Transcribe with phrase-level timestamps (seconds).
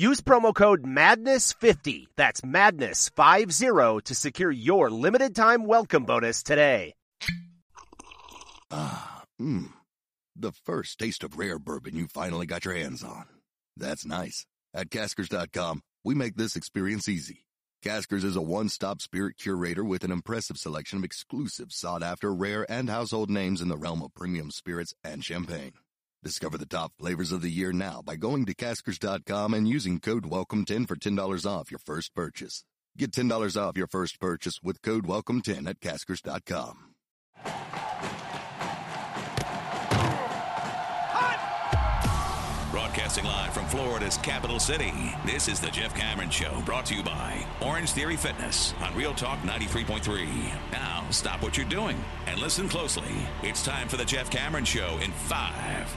[0.00, 6.94] Use promo code MADNESS50, that's MADNESS50, to secure your limited time welcome bonus today.
[8.70, 9.68] Ah, mmm.
[10.34, 13.26] The first taste of rare bourbon you finally got your hands on.
[13.76, 14.46] That's nice.
[14.72, 17.44] At Caskers.com, we make this experience easy.
[17.84, 22.88] Caskers is a one-stop spirit curator with an impressive selection of exclusive, sought-after, rare, and
[22.88, 25.72] household names in the realm of premium spirits and champagne.
[26.22, 30.24] Discover the top flavors of the year now by going to Caskers.com and using code
[30.24, 32.64] WELCOME10 for $10 off your first purchase.
[32.98, 36.94] Get $10 off your first purchase with code WELCOME10 at Caskers.com.
[42.70, 44.92] Broadcasting live from Florida's capital city,
[45.24, 49.14] this is the Jeff Cameron Show, brought to you by Orange Theory Fitness on Real
[49.14, 50.26] Talk 93.3.
[50.72, 51.96] Now, stop what you're doing
[52.26, 53.10] and listen closely.
[53.42, 55.96] It's time for the Jeff Cameron Show in five,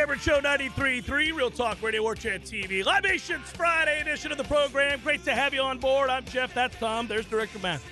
[0.00, 2.82] Cameron Show 93.3, Real Talk Radio or Chat TV.
[2.82, 4.98] Libations Friday edition of the program.
[5.04, 6.08] Great to have you on board.
[6.08, 6.54] I'm Jeff.
[6.54, 7.06] That's Tom.
[7.06, 7.90] There's Director Matthew.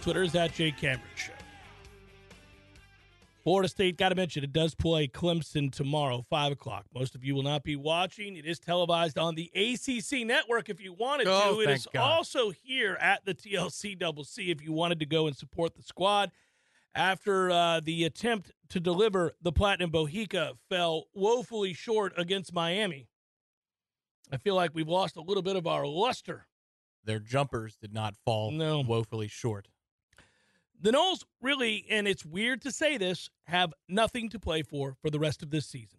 [0.00, 1.30] Twitter is at Jay Cameron Show.
[3.44, 6.86] Florida State, got to mention, it does play Clemson tomorrow, 5 o'clock.
[6.92, 8.34] Most of you will not be watching.
[8.36, 11.60] It is televised on the ACC network if you wanted Oh, to.
[11.60, 12.02] It thank God.
[12.02, 15.84] also here at the TLC Double C if you wanted to go and support the
[15.84, 16.32] squad
[16.96, 23.08] after uh, the attempt to deliver the Platinum Bohica fell woefully short against Miami.
[24.30, 26.46] I feel like we've lost a little bit of our luster.
[27.04, 28.80] Their jumpers did not fall No.
[28.80, 29.68] woefully short.
[30.80, 35.10] The Noles really, and it's weird to say this, have nothing to play for for
[35.10, 35.98] the rest of this season.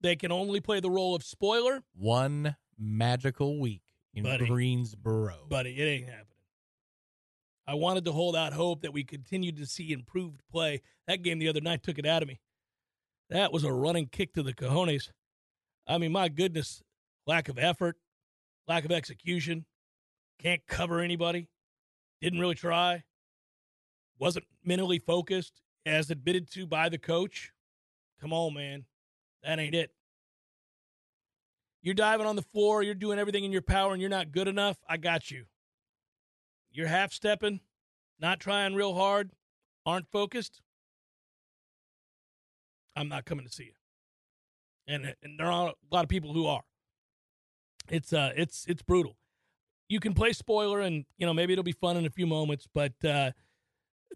[0.00, 3.82] They can only play the role of spoiler, One magical week
[4.12, 4.46] in Buddy.
[4.46, 5.46] Greensboro.
[5.48, 6.26] Buddy, it ain't happening.
[7.66, 10.82] I wanted to hold out hope that we continued to see improved play.
[11.06, 12.40] That game the other night took it out of me.
[13.30, 15.10] That was a running kick to the cojones.
[15.86, 16.82] I mean, my goodness,
[17.26, 17.96] lack of effort,
[18.68, 19.64] lack of execution,
[20.40, 21.48] can't cover anybody,
[22.20, 23.04] didn't really try,
[24.18, 27.52] wasn't mentally focused, as admitted to by the coach.
[28.20, 28.84] Come on, man.
[29.42, 29.90] That ain't it.
[31.82, 34.46] You're diving on the floor, you're doing everything in your power, and you're not good
[34.46, 34.78] enough.
[34.88, 35.46] I got you.
[36.72, 37.60] You're half stepping,
[38.18, 39.30] not trying real hard,
[39.84, 40.60] aren't focused.
[42.96, 43.72] I'm not coming to see you.
[44.86, 46.62] And, and there are a lot of people who are.
[47.88, 49.16] It's uh it's it's brutal.
[49.88, 52.68] You can play spoiler and you know maybe it'll be fun in a few moments,
[52.72, 53.32] but uh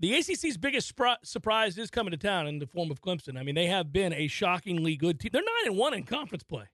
[0.00, 0.92] the ACC's biggest
[1.24, 3.38] surprise is coming to town in the form of Clemson.
[3.38, 5.30] I mean, they have been a shockingly good team.
[5.32, 6.66] They're nine and one in conference play.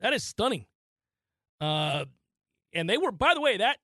[0.00, 0.64] That is stunning.
[1.60, 2.06] Uh,
[2.72, 3.78] and they were, by the way, that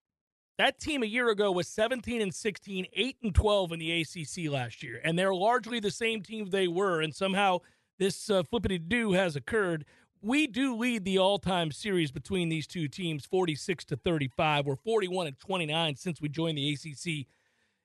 [0.59, 4.51] that team a year ago was 17 and 16, 8 and 12 in the ACC
[4.51, 5.01] last year.
[5.03, 7.01] And they're largely the same team they were.
[7.01, 7.59] And somehow
[7.99, 9.85] this uh, flippity do has occurred.
[10.23, 14.67] We do lead the all time series between these two teams 46 to 35.
[14.67, 17.27] We're 41 and 29 since we joined the ACC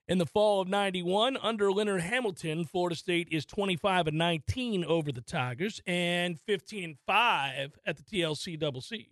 [0.07, 1.37] in the fall of 91.
[1.41, 6.97] Under Leonard Hamilton, Florida State is 25 and 19 over the Tigers and 15 and
[7.05, 9.09] 5 at the TLC Double C.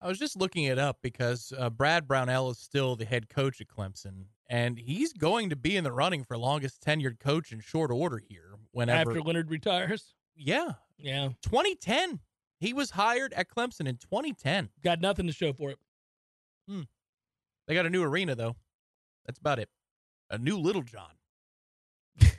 [0.00, 3.60] I was just looking it up because uh, Brad Brownell is still the head coach
[3.60, 7.60] at Clemson, and he's going to be in the running for longest tenured coach in
[7.60, 8.54] short order here.
[8.70, 10.14] Whenever, After Leonard retires.
[10.36, 11.30] yeah, Yeah.
[11.42, 12.20] 2010,
[12.60, 14.68] he was hired at Clemson in 2010.
[14.84, 15.78] Got nothing to show for it.
[16.68, 16.82] Hmm.
[17.66, 18.54] They got a new arena though.
[19.26, 19.68] That's about it.
[20.30, 21.02] A new Littlejohn.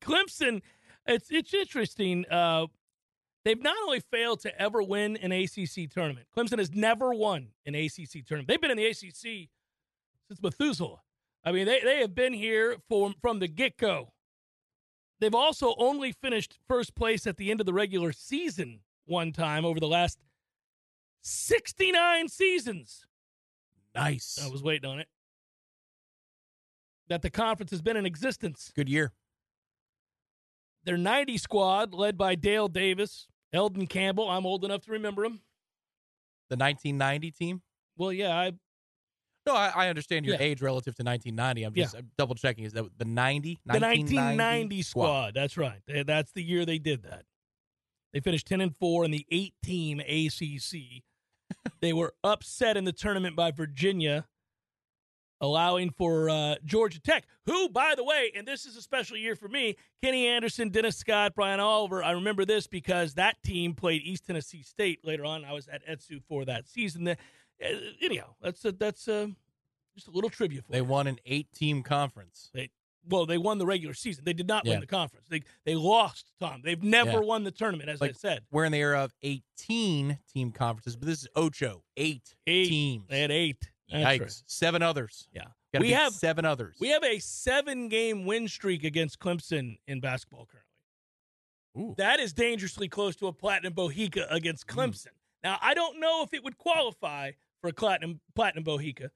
[0.00, 0.62] Clemson,
[1.06, 2.24] it's it's interesting.
[2.30, 2.66] Uh,
[3.44, 6.26] they've not only failed to ever win an ACC tournament.
[6.36, 8.48] Clemson has never won an ACC tournament.
[8.48, 9.50] They've been in the ACC
[10.28, 11.00] since Methuselah.
[11.44, 14.12] I mean, they, they have been here from from the get go.
[15.20, 19.64] They've also only finished first place at the end of the regular season one time
[19.64, 20.18] over the last
[21.22, 23.06] 69 seasons.
[23.94, 24.38] Nice.
[24.44, 25.08] I was waiting on it.
[27.08, 28.72] That the conference has been in existence.
[28.74, 29.12] Good year.
[30.84, 34.28] Their 90 squad, led by Dale Davis, Elden Campbell.
[34.28, 35.40] I'm old enough to remember him.
[36.50, 37.62] The 1990 team.
[37.96, 38.52] Well, yeah, I
[39.46, 40.42] No, I, I understand your Yeah.
[40.42, 41.62] age relative to 1990.
[41.64, 42.64] I'm just I'm double checking.
[42.64, 43.60] Is that the 90?
[43.66, 45.34] the 1990 squad.
[45.34, 45.80] That's right.
[45.86, 47.24] That's the year they did that.
[48.12, 51.02] They finished 10 and 4 in the eight team ACC.
[51.80, 54.26] they were upset in the tournament by Virginia,
[55.44, 59.36] allowing for uh, Georgia Tech, who, by the way, and this is a special year
[59.36, 62.02] for me Kenny Anderson, Dennis Scott, Brian Oliver.
[62.02, 65.44] I remember this because that team played East Tennessee State later on.
[65.44, 67.06] I was at Etsu for that season.
[67.08, 67.14] Uh,
[68.02, 69.28] anyhow, that's, a, that's uh
[69.94, 70.84] just a little trivia for They you.
[70.84, 72.50] won an eight-team conference.
[72.52, 72.70] They
[73.06, 74.24] well, they won the regular season.
[74.24, 74.72] They did not Yeah.
[74.72, 75.26] win the conference.
[75.28, 76.62] They they lost, Tom.
[76.64, 77.18] They've never Yeah.
[77.20, 78.44] won the tournament, as I said.
[78.50, 82.68] We're in the era of 18 team conferences, but this is Ocho, eight, Eight.
[82.68, 83.06] teams.
[83.08, 83.70] They had eight.
[84.02, 84.20] That's Yikes.
[84.20, 84.42] right.
[84.46, 85.28] Seven others.
[85.32, 85.44] Yeah.
[85.72, 86.76] Gotta we have seven others.
[86.80, 91.90] we have a seven game win streak against Clemson in basketball currently.
[91.90, 91.94] Ooh.
[91.98, 94.74] That is dangerously close to a platinum Bohica against Mm.
[94.76, 95.08] Clemson.
[95.42, 99.08] Now I don't know if it would qualify for a platinum platinum Bohica,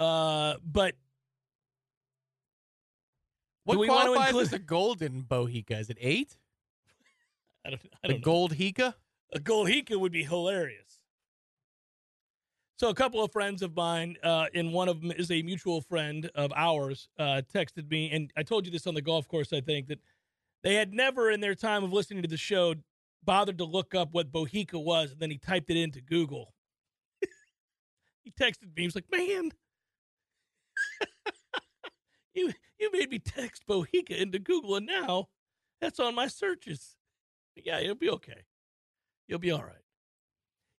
[0.00, 0.94] uh, but
[3.64, 5.80] what we want to qualifies include- as a golden Bohica?
[5.80, 6.36] Is it eight?
[7.64, 8.22] I don't, I don't know.
[8.24, 8.94] gold Hika?
[9.32, 10.95] A Golhika would be hilarious.
[12.76, 15.80] So a couple of friends of mine, uh, and one of them is a mutual
[15.80, 19.52] friend of ours, uh, texted me, and I told you this on the golf course.
[19.52, 19.98] I think that
[20.62, 22.74] they had never, in their time of listening to the show,
[23.24, 26.54] bothered to look up what Bohica was, and then he typed it into Google.
[28.24, 28.82] he texted me.
[28.82, 29.50] He was like, "Man,
[32.34, 35.28] you you made me text Bohica into Google, and now
[35.80, 36.96] that's on my searches."
[37.56, 38.44] Yeah, it'll be okay.
[39.28, 39.85] You'll be all right.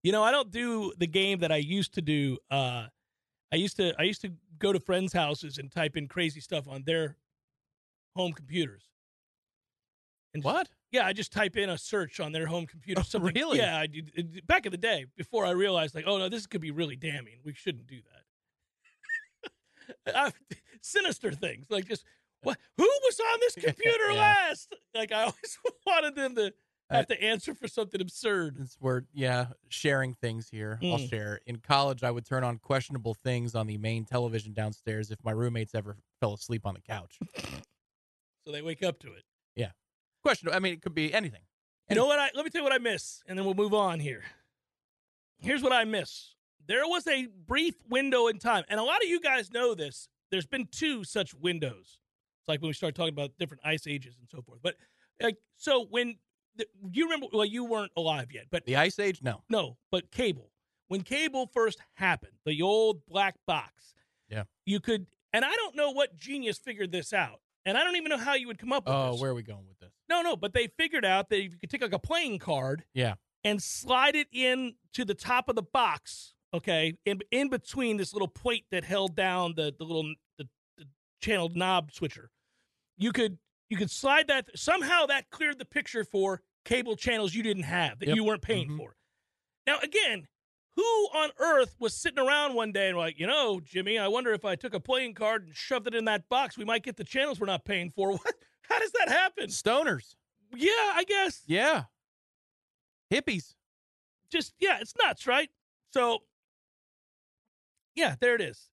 [0.07, 2.37] You know, I don't do the game that I used to do.
[2.49, 2.85] Uh,
[3.51, 6.65] I used to I used to go to friends' houses and type in crazy stuff
[6.65, 7.17] on their
[8.15, 8.87] home computers.
[10.33, 10.69] And just- What?
[10.93, 13.01] yeah, I just type in a search on their home computer.
[13.15, 13.57] Oh, really?
[13.57, 16.47] Yeah, I do, it- back in the day, before I realized, like, oh no, this
[16.47, 17.39] could be really damning.
[17.43, 17.99] We shouldn't do
[20.05, 20.15] that.
[20.15, 20.31] I,
[20.81, 22.05] sinister things like just
[22.43, 22.57] what?
[22.77, 24.19] Who was on this computer Yeah.
[24.21, 24.73] last?
[24.95, 26.53] Like I always wanted them to
[26.89, 28.57] I- have to answer for something absurd.
[28.59, 30.79] It's we're yeah sharing things here.
[30.83, 31.09] I'll Mm.
[31.09, 31.41] share.
[31.45, 35.31] In college, I would turn on questionable things on the main television downstairs if my
[35.31, 37.19] roommates ever fell asleep on the couch.
[38.45, 39.23] So they wake up to it.
[39.57, 39.71] Yeah.
[40.23, 40.55] questionable.
[40.55, 41.41] I mean, it could be anything.
[41.89, 42.17] You know what?
[42.17, 44.23] I let me tell you what I miss, and then we'll move on here.
[45.39, 46.33] Here's what I miss.
[46.65, 50.07] There was a brief window in time, and a lot of you guys know this.
[50.31, 51.99] There's been two such windows.
[52.41, 54.59] It's like when we start talking about different ice ages and so forth.
[54.63, 54.75] But
[55.21, 56.15] like, so when
[56.91, 59.19] you remember, well, you weren't alive yet, but The Ice Age?
[59.21, 59.43] No.
[59.49, 60.51] no, but cable.
[60.87, 63.93] When cable first happened, the old black box.
[64.29, 64.43] Yeah.
[64.65, 68.09] You could, and I don't know what genius figured this out, and I don't even
[68.09, 69.21] know how you would come up with Oh, this.
[69.21, 69.91] where are we going with this?
[70.09, 72.83] No, no, but they figured out that if you could take like a playing card
[72.93, 73.15] Yeah.
[73.43, 78.13] and slide it in to the top of the box, okay, in, in between this
[78.13, 80.85] little plate that held down the the little the, the
[81.21, 82.29] channel knob switcher,
[82.97, 83.37] you could
[83.69, 87.99] you could slide that somehow that cleared the picture for cable channels you didn't have
[87.99, 88.15] that Yep.
[88.15, 88.77] you weren't paying Mhm.
[88.77, 88.95] for.
[89.65, 90.27] Now again,
[90.75, 90.83] who
[91.13, 94.45] on earth was sitting around one day and like, you know, Jimmy, I wonder if
[94.45, 97.03] I took a playing card and shoved it in that box, we might get the
[97.03, 98.11] channels we're not paying for.
[98.17, 98.35] What?
[98.61, 99.47] How does that happen?
[99.47, 100.15] Stoners.
[100.53, 101.41] Yeah, I guess.
[101.47, 101.85] Yeah.
[103.09, 103.55] Hippies.
[104.29, 105.49] just yeah, it's nuts, right?
[105.93, 106.23] So
[107.95, 108.69] yeah, there it is.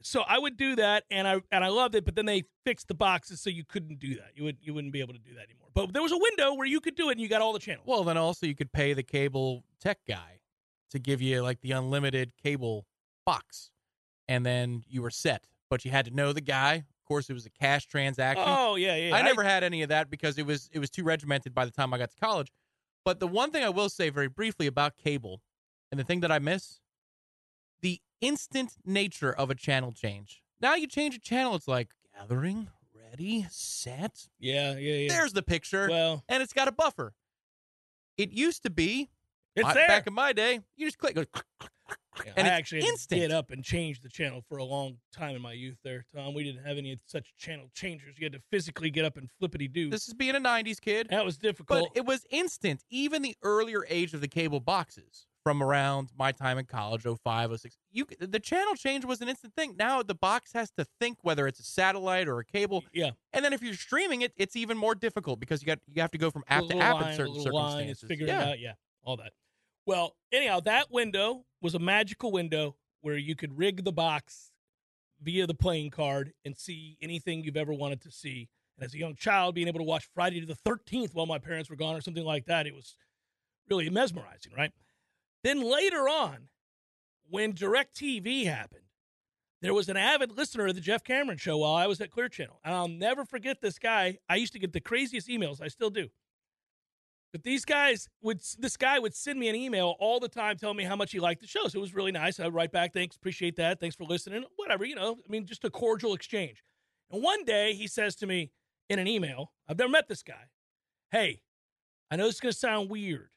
[0.00, 2.04] So I would do that, and I and I loved it.
[2.04, 4.30] But then they fixed the boxes so you couldn't do that.
[4.34, 5.68] You would you wouldn't be able to do that anymore.
[5.74, 7.58] But there was a window where you could do it, and you got all the
[7.58, 7.86] channels.
[7.86, 10.40] Well, then also you could pay the cable tech guy
[10.90, 12.86] to give you like the unlimited cable
[13.26, 13.70] box,
[14.28, 15.46] and then you were set.
[15.68, 16.74] But you had to know the guy.
[16.74, 18.44] Of course, it was a cash transaction.
[18.46, 19.16] oh yeah, yeah.
[19.16, 21.70] I never had any of that because it was it was too regimented by the
[21.70, 22.52] time I got to college.
[23.04, 25.40] But the one thing I will say very briefly about cable,
[25.90, 26.80] and the thing that I miss,
[28.20, 30.42] instant nature of a channel change.
[30.60, 34.28] Now you change a channel, it's like gathering, ready, set.
[34.38, 35.08] Yeah, yeah, yeah.
[35.08, 37.14] There's the picture, well, and it's got a buffer.
[38.16, 39.10] It used to be
[39.54, 39.86] it's I- there.
[39.88, 40.60] back in my day.
[40.76, 41.26] You just click, goes,
[42.26, 43.20] Yeah, And I actually instant.
[43.20, 45.76] get up and change the channel for a long time in my youth.
[45.84, 48.16] There, Tom, we didn't have any such channel changers.
[48.18, 49.88] You had to physically get up and flippity do.
[49.88, 51.06] This is being a '90s kid.
[51.10, 51.90] That was difficult.
[51.94, 52.82] But it was instant.
[52.90, 57.58] Even the earlier age of the cable boxes, from around my time in college, 05,
[57.58, 59.74] 06, you the channel change was an instant thing.
[59.78, 63.42] Now the box has to think whether it's a satellite or a cable, yeah, and
[63.42, 66.18] then if you're streaming it, it's even more difficult because you got you have to
[66.18, 68.08] go from app to app line, in certain little line, circumstances.
[68.08, 68.50] figuring yeah.
[68.50, 68.58] out.
[68.58, 69.32] Yeah, all that.
[69.86, 74.52] Well, anyhow, that window was a magical window where you could rig the box
[75.22, 78.50] via the playing card and see anything you've ever wanted to see.
[78.76, 81.70] And as a young child, being able to watch Friday the 13th while my parents
[81.70, 82.96] were gone or something like that, it was
[83.70, 84.72] really mesmerizing, right?
[85.44, 86.48] Then later on,
[87.28, 88.82] when DirecTV happened,
[89.60, 92.28] there was an avid listener of the Jeff Cameron show while I was at Clear
[92.28, 92.60] Channel.
[92.64, 94.18] And I'll never forget this guy.
[94.28, 95.60] I used to get the craziest emails.
[95.60, 96.08] I still do.
[97.32, 100.76] But these guys would, this guy would send me an email all the time telling
[100.76, 101.66] me how much he liked the show.
[101.68, 102.40] So it was really nice.
[102.40, 103.80] I'd write back, thanks, appreciate that.
[103.80, 104.44] Thanks for listening.
[104.56, 106.62] Whatever, you know, I mean, just a cordial exchange.
[107.10, 108.50] And one day he says to me
[108.88, 110.48] in an email, I've never met this guy.
[111.10, 111.42] Hey,
[112.10, 113.28] I know this is going to sound weird.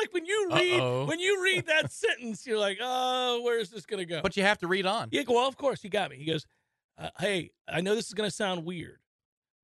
[0.00, 1.04] Like when you read, Uh-oh.
[1.06, 4.20] when you read that sentence, you're like, oh, where's this going to go?
[4.22, 5.08] But you have to read on.
[5.10, 6.16] Yeah, well, of course, he got me.
[6.16, 6.46] He goes,
[6.96, 8.98] uh, "Hey, I know this is going to sound weird,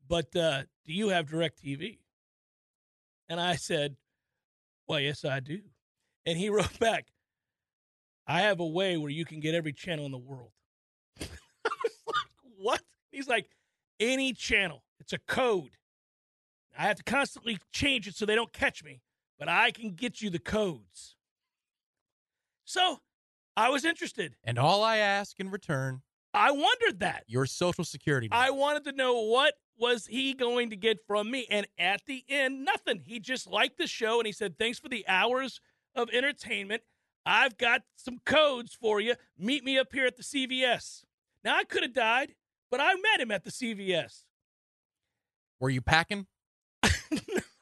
[0.09, 1.99] but uh, do you have Directv?"
[3.29, 3.97] And I said,
[4.87, 5.61] "Well, yes, I do."
[6.27, 7.07] And he wrote back,
[8.27, 10.53] "I have a way where you can get every channel in the world."
[11.21, 11.25] I
[11.65, 13.49] was like, "What?" He's like,
[14.01, 14.85] "Any channel.
[15.01, 15.71] It's a code.
[16.77, 19.01] I have to constantly change it so they don't catch me,
[19.39, 21.17] but I can get you the codes."
[22.65, 23.01] So,
[23.57, 24.37] I was interested.
[24.43, 27.25] And all I ask in return, I wondered that.
[27.29, 28.29] your social security.
[28.33, 32.25] I wanted to know what was he going to get from me, and at the
[32.29, 33.03] end, nothing.
[33.05, 35.61] He just liked the show, and he said, "Thanks for the hours
[35.95, 36.83] of entertainment.
[37.27, 39.15] I've got some codes for you.
[39.39, 41.05] Meet me up here at the CVS."
[41.45, 42.35] Now I could have died,
[42.71, 44.25] but I met him at the CVS.
[45.61, 46.27] Were you packing?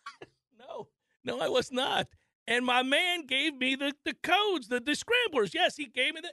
[1.25, 2.09] no, I was not.
[2.47, 5.55] And my man gave me the, the codes, the, the scramblers.
[5.55, 6.31] Yes, he gave me the,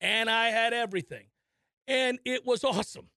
[0.00, 1.26] and I had everything.
[1.86, 3.08] And it was awesome.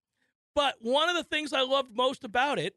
[0.53, 2.75] But one of the things I loved most about it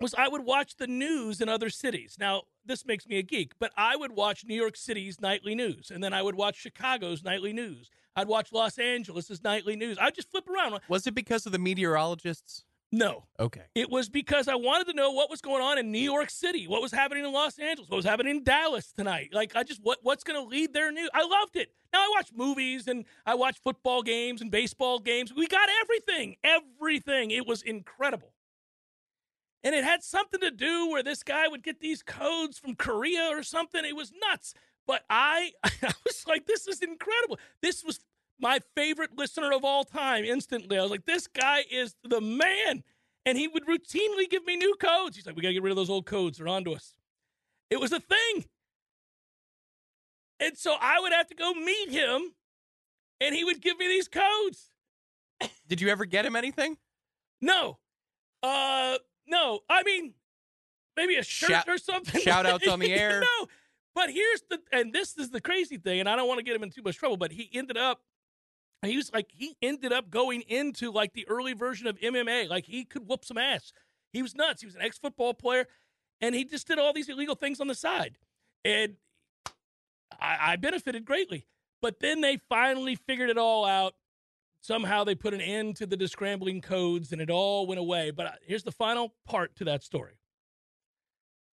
[0.00, 2.16] was I would watch the news in other cities.
[2.18, 5.90] Now, this makes me a geek, but I would watch New York City's nightly news,
[5.90, 7.90] and then I would watch Chicago's nightly news.
[8.14, 9.96] I'd watch Los Angeles' nightly news.
[10.00, 10.80] I'd just flip around.
[10.88, 12.64] Was it because of the meteorologists?
[12.96, 13.60] No, Okay.
[13.74, 16.66] it was because I wanted to know what was going on in New York City,
[16.66, 19.30] what was happening in Los Angeles, what was happening in Dallas tonight.
[19.32, 21.10] Like I just what what's going to lead their news.
[21.12, 21.68] I loved it.
[21.92, 25.30] Now I watch movies and I watch football games and baseball games.
[25.34, 27.32] We got everything, everything.
[27.32, 28.32] It was incredible.
[29.62, 33.28] And it had something to do where this guy would get these codes from Korea
[33.30, 33.84] or something.
[33.84, 34.54] It was nuts.
[34.86, 37.38] But I, I was like, this is incredible.
[37.60, 38.00] This was
[38.38, 40.78] my favorite listener of all time instantly.
[40.78, 42.82] I was like, this guy is the man.
[43.24, 45.16] And he would routinely give me new codes.
[45.16, 46.38] He's like, we got to get rid of those old codes.
[46.38, 46.94] They're onto us.
[47.70, 48.44] It was a thing.
[50.38, 52.32] And so I would have to go meet him,
[53.20, 54.70] and he would give me these codes.
[55.68, 56.76] Did you ever get him anything?
[57.40, 57.78] No.
[58.42, 59.60] Uh, no.
[59.68, 60.12] I mean,
[60.96, 62.20] maybe a shirt Shout- or something.
[62.20, 63.20] shout outs on the air.
[63.20, 63.46] no.
[63.94, 66.54] But here's the, and this is the crazy thing, and I don't want to get
[66.54, 68.02] him in too much trouble, but he ended up,
[68.84, 72.48] he was like, he ended up going into like the early version of MMA.
[72.48, 73.72] Like he could whoop some ass.
[74.12, 74.60] He was nuts.
[74.60, 75.66] He was an ex football player,
[76.20, 78.18] and he just did all these illegal things on the side.
[78.64, 78.96] And
[80.20, 81.46] I, I benefited greatly.
[81.82, 83.94] But then they finally figured it all out.
[84.60, 88.10] Somehow they put an end to the descrambling codes and it all went away.
[88.10, 90.18] But uh, here's the final part to that story.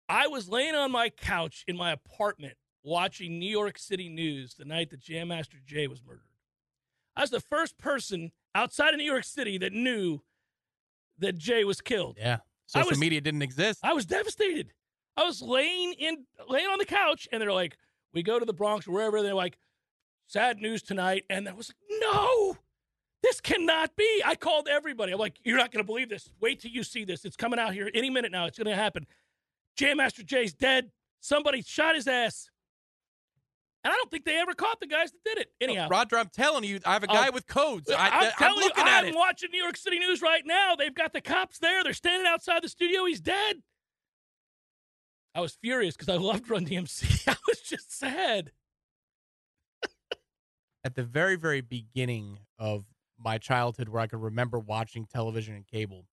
[0.08, 4.66] I was laying on my couch in my apartment watching New York City news the
[4.66, 6.31] night that Jam Master Jay was murdered.
[7.22, 10.22] I was the first person outside of New York City that knew
[11.20, 12.18] that Jay was killed.
[12.20, 12.40] Yeah.
[12.66, 13.80] Social was- media didn't exist.
[13.84, 14.74] I was devastated.
[15.16, 17.78] I was laying in laying on the couch, and they're like,
[18.12, 19.60] "We go to the Bronx, or wherever." They're like,
[20.26, 22.58] "Sad news tonight," and I was like, "No,
[23.22, 25.12] this cannot be." I called everybody.
[25.12, 26.32] I'm like, "You're not going to believe this.
[26.40, 27.24] Wait till you see this.
[27.24, 28.48] It's coming out here any minute now.
[28.48, 29.06] It's going to happen."
[29.76, 30.92] Jam Master Jay's dead.
[31.20, 32.50] Somebody shot his ass,
[33.84, 35.52] and I don't think they ever caught the guys that did it.
[35.60, 37.90] Anyhow, Roger, I'm telling you, I have a oh, guy Oh, with codes.
[37.90, 39.16] I, I'm am telling looking you, at I'm it.
[39.16, 40.76] watching New York City news right now.
[40.76, 41.84] They've got the cops there.
[41.84, 43.06] They're standing outside the studio.
[43.06, 43.58] He's dead.
[45.34, 47.28] I was furious because I loved Run DMC.
[47.28, 48.52] I was just sad.
[50.84, 52.86] At the very, very beginning of
[53.18, 56.06] my childhood, where I could remember watching television and cable,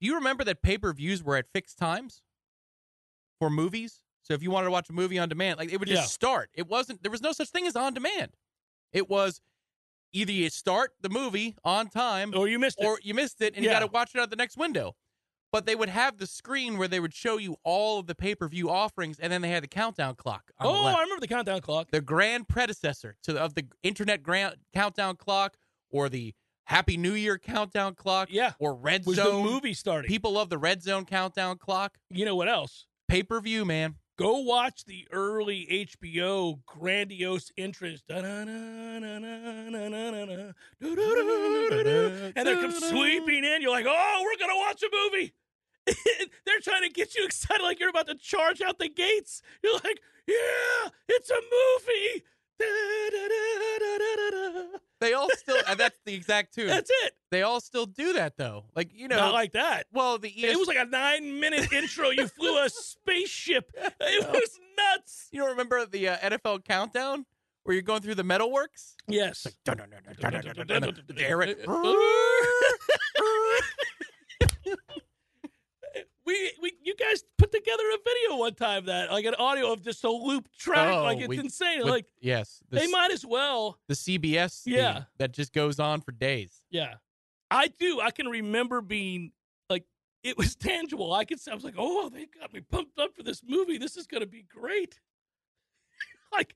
[0.00, 2.22] do you remember that pay per views were at fixed times
[3.38, 4.03] for movies?
[4.24, 6.06] So if you wanted to watch a movie on demand, like it would just Yeah.
[6.06, 6.50] start.
[6.54, 7.02] It wasn't.
[7.02, 8.32] There was no such thing as on demand.
[8.92, 9.40] It was
[10.12, 12.84] either you start the movie on time Or you missed it.
[12.86, 14.96] or you missed it and you got to watch it out the next window.
[15.52, 18.34] But they would have the screen where they would show you all of the pay
[18.34, 20.50] per view offerings, and then they had the countdown clock.
[20.58, 20.84] Oh.
[20.86, 21.90] I remember the countdown clock.
[21.92, 25.56] the grand predecessor to of the internet grand countdown clock
[25.90, 26.34] or the
[26.66, 28.28] Happy New Year countdown clock.
[28.32, 28.54] Yeah.
[28.58, 29.44] or Red was Zone.
[29.44, 30.08] the movie starting.
[30.08, 31.98] People love the Red Zone countdown clock.
[32.10, 32.86] you know what else?
[33.06, 33.96] Pay per view, man.
[34.16, 38.02] Go watch the early HBO grandiose entrance.
[38.08, 38.24] And
[42.46, 43.60] they come sweeping in.
[43.60, 45.34] You're like, oh, we're going to watch a movie.
[45.86, 49.42] They're trying to get you excited like you're about to charge out the gates.
[49.62, 52.24] You're like, yeah, it's a movie.
[55.00, 55.56] They all still.
[55.68, 56.68] and that's the exact tune.
[56.68, 57.12] That's it.
[57.30, 58.64] They all still do that though.
[58.74, 59.84] Like you know, Not like that.
[59.92, 62.10] well, the ES- It was like a nine minute intro.
[62.10, 63.62] You flew a spspaceship.
[64.00, 65.28] It was nuts.
[65.30, 67.26] you don't remember the uh, NFL countdown
[67.64, 68.94] where you're going through the metalworks.
[69.08, 69.46] Yes.
[71.14, 71.66] Jarrett.
[76.26, 79.82] We, we you guys put together a video one time that like an audio of
[79.82, 81.78] just a loop track Oh, like it's we- insane.
[81.80, 85.04] With- like yes, the, they might as well the CBS Yeah.
[85.18, 86.62] that just goes on for days.
[86.70, 86.94] yeah.
[87.50, 88.00] I do.
[88.00, 89.30] I can remember being
[89.70, 89.84] like
[90.22, 91.12] it was tangible.
[91.12, 93.78] I could i was like oh they got me pumped up for this movie.
[93.78, 94.98] This is going to be great.
[96.32, 96.54] Like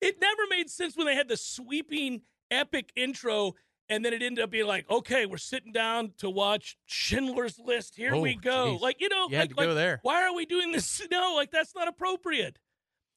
[0.00, 3.54] it never made sense when they had the sweeping epic intro
[3.90, 7.94] and then it ended up being like okay we're sitting down to watch schindler's list
[7.96, 8.80] here Oh, we go geez.
[8.80, 9.98] like you know You had like, to go like, there.
[10.02, 12.58] why are we doing this no like that's not appropriate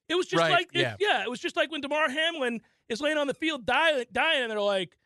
[0.09, 0.95] it was just Right, like it- yeah.
[0.99, 4.41] yeah it was just like when Damar Hamlin is laying on the field dying dying
[4.43, 4.97] and they're like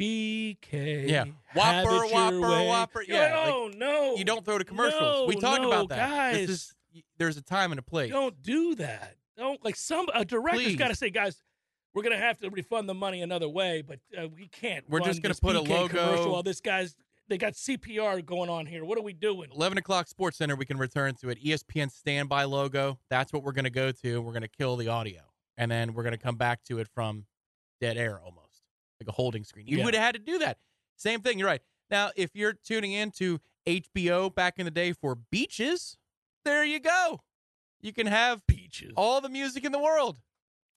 [0.00, 1.08] BK.
[1.08, 1.24] Yeah.
[1.46, 3.02] have Whopper, it your whopper, way." Whopper.
[3.06, 4.14] Yeah, like, like, oh no.
[4.16, 5.00] You don't throw to commercials.
[5.00, 6.08] No, we talked no, about that.
[6.08, 6.36] guys.
[6.46, 6.74] This is
[7.18, 8.10] there's a time and a place.
[8.10, 9.16] Don't do that.
[9.36, 11.42] Don't like some a director's got to say, guys,
[11.94, 14.84] we're gonna have to refund the money another way, but uh, we can't.
[14.88, 16.96] We're just gonna this put a BK commercial logo- while this guy's
[17.28, 18.86] they got CPR going on here.
[18.86, 19.50] What are we doing?
[19.54, 21.38] 11 o'clock Sports Center, we can return to it.
[21.44, 22.98] ESPN standby logo.
[23.10, 24.22] That's what we're going to go to.
[24.22, 25.20] We're going to kill the audio.
[25.58, 27.26] And then we're going to come back to it from
[27.82, 28.62] dead air almost,
[28.98, 29.66] like a holding screen.
[29.66, 29.84] You Yeah.
[29.84, 30.56] would have had to do that.
[30.96, 31.38] Same thing.
[31.38, 31.60] You're right.
[31.90, 35.98] Now, if you're tuning in to HBO back in the day for beaches,
[36.46, 37.20] there you go.
[37.82, 40.16] You can have beaches, all the music in the world.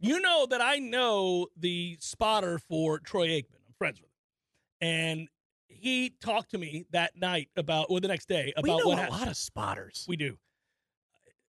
[0.03, 3.61] You know that I know the spotter for Troy Aikman.
[3.67, 5.27] I'm friends with him, and
[5.67, 8.97] he talked to me that night about, or the next day about we know what
[8.97, 9.19] a happened.
[9.19, 10.05] lot of spotters.
[10.07, 10.37] We do.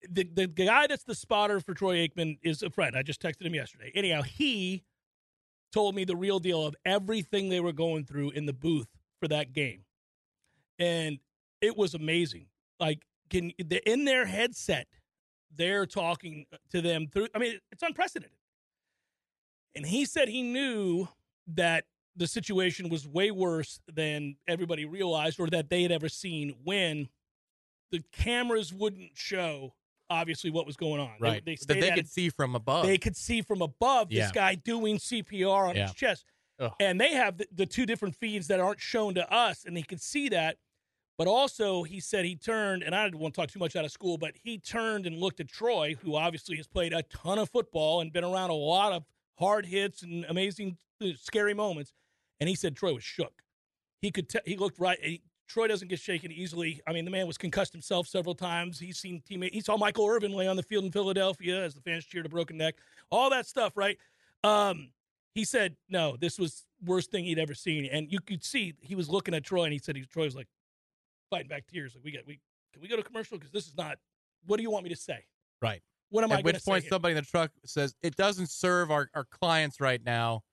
[0.07, 2.95] The, the guy that's the spotter for Troy Aikman is a friend.
[2.95, 3.91] I just texted him yesterday.
[3.95, 4.83] Anyhow, he
[5.73, 9.27] told me the real deal of everything they were going through in the booth for
[9.27, 9.85] that game,
[10.77, 11.17] and
[11.61, 12.45] it was amazing.
[12.79, 14.85] Like, can the in their headset,
[15.57, 17.27] they're talking to them through.
[17.33, 18.37] I mean, it's unprecedented.
[19.75, 21.07] And he said he knew
[21.47, 26.55] that the situation was way worse than everybody realized or that they had ever seen
[26.63, 27.09] when
[27.91, 29.73] the cameras wouldn't show
[30.09, 31.11] obviously what was going on.
[31.19, 31.43] Right.
[31.43, 32.07] They, that they could it.
[32.07, 32.85] see from above.
[32.85, 35.87] They could see from above this guy doing CPR on Yeah.
[35.87, 36.25] his chest.
[36.59, 36.71] Ugh.
[36.79, 39.83] And they have the, the two different feeds that aren't shown to us, and he
[39.83, 40.57] could see that.
[41.17, 43.85] But also, he said he turned, and I didn't want to talk too much out
[43.85, 47.39] of school, but he turned and looked at Troy, who obviously has played a ton
[47.39, 51.93] of football and been around a lot of hard hits and amazing, uh, scary moments.
[52.41, 53.41] And he said Troy was shook.
[54.01, 54.27] He could.
[54.27, 54.99] T- he looked right.
[55.01, 56.81] He, Troy doesn't get shaken easily.
[56.87, 58.79] I mean, the man was concussed himself several times.
[58.79, 59.53] He's seen teammate.
[59.53, 62.29] He saw Michael Irvin lay on the field in Philadelphia as the fans cheered a
[62.29, 62.75] broken neck.
[63.09, 63.97] All that stuff, right?
[64.43, 64.89] Um,
[65.33, 66.17] he said no.
[66.19, 69.43] This was worst thing he'd ever seen, and you could see he was looking at
[69.43, 70.47] Troy, and he said Troy was like
[71.29, 71.95] fighting back tears.
[71.95, 72.39] Like we got we
[72.73, 73.97] can we go to commercial because this is not.
[74.45, 75.25] What do you want me to say?
[75.61, 75.81] right.
[76.09, 76.89] What am I At which point, here?
[76.91, 80.43] somebody in the truck says, It doesn't serve our, our clients right now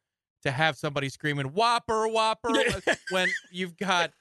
[0.44, 2.50] to have somebody screaming, Whopper, Whopper,
[3.10, 4.12] when you've got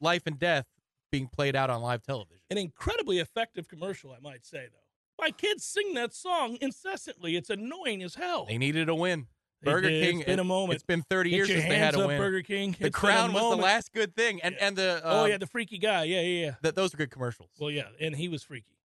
[0.00, 0.66] life and death
[1.10, 2.40] being played out on live television.
[2.50, 5.22] An incredibly effective commercial, I might say, though.
[5.22, 7.36] My kids sing that song incessantly.
[7.36, 8.46] It's annoying as hell.
[8.46, 9.26] They needed a win.
[9.62, 10.04] Burger did.
[10.04, 10.18] King.
[10.20, 10.74] It's been a moment.
[10.76, 12.18] It's been 30 Get years since they had a up, win.
[12.18, 12.76] Burger King.
[12.78, 14.40] the It's crown was the last good thing.
[14.42, 15.00] And, and the.
[15.04, 16.04] oh um, yeah, the freaky guy.
[16.04, 16.54] Yeah, yeah, yeah.
[16.62, 17.50] th- those are good commercials.
[17.58, 18.76] Well, yeah, and he was freaky.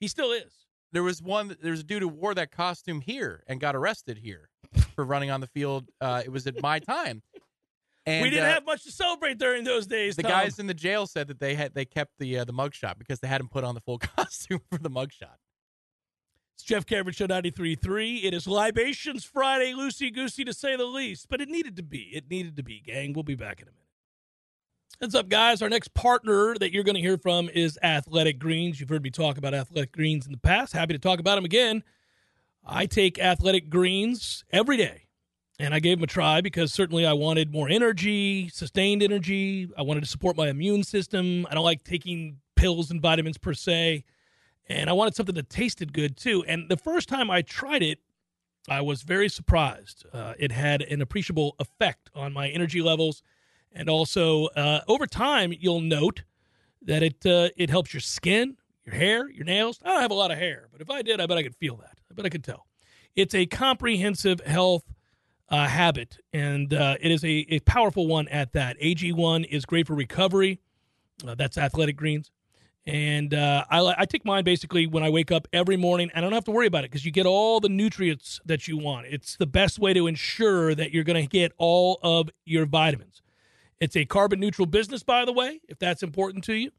[0.00, 0.52] He still is.
[0.92, 4.18] there was one there was a dude who wore that costume here and got arrested
[4.18, 4.48] here
[4.94, 7.22] for running on the field uh, it was at my time
[8.06, 10.16] and we didn't uh, have much to celebrate during those days.
[10.16, 10.30] the Tom.
[10.30, 13.20] guys in the jail said that they had they kept the uh, the mugshot because
[13.20, 15.36] they hadn't put on the full costume for the mugshot
[16.54, 18.22] It's Jeff Cameron Show 93.3.
[18.22, 22.10] It is Libations Friday, loosey goosey to say the least, but it needed to be.
[22.14, 23.12] It needed to be, gang.
[23.12, 23.80] We'll be back in a minute.
[25.00, 25.62] What's up, guys?
[25.62, 28.78] Our next partner that you're going to hear from is Athletic Greens.
[28.78, 30.72] You've heard me talk about Athletic Greens in the past.
[30.72, 31.82] Happy to talk about them again.
[32.64, 35.08] I take Athletic Greens every day,
[35.58, 39.68] and I gave them a try because certainly I wanted more energy, sustained energy.
[39.76, 41.48] I wanted to support my immune system.
[41.50, 44.04] I don't like taking pills and vitamins per se,
[44.68, 46.44] and I wanted something that tasted good too.
[46.46, 47.98] And the first time I tried it,
[48.68, 50.06] I was very surprised.
[50.12, 53.22] Uh, it had an appreciable effect on my energy levels
[53.74, 56.22] and also, uh, over time, you'll note
[56.82, 59.80] that it uh, it helps your skin, your hair, your nails.
[59.84, 61.56] I don't have a lot of hair, but if I did, I bet I could
[61.56, 61.98] feel that.
[62.10, 62.66] I bet I could tell.
[63.16, 64.84] It's a comprehensive health
[65.48, 68.78] uh, habit, and uh, it is a, a powerful one at that.
[68.80, 70.60] AG1 is great for recovery.
[71.26, 72.30] Uh, that's Athletic Greens.
[72.86, 76.10] And uh, I, I take mine basically when I wake up every morning.
[76.14, 78.76] I don't have to worry about it because you get all the nutrients that you
[78.76, 79.06] want.
[79.08, 83.22] It's the best way to ensure that you're going to get all of your vitamins.
[83.80, 86.70] It's a carbon neutral business, by the way, if that's important to you.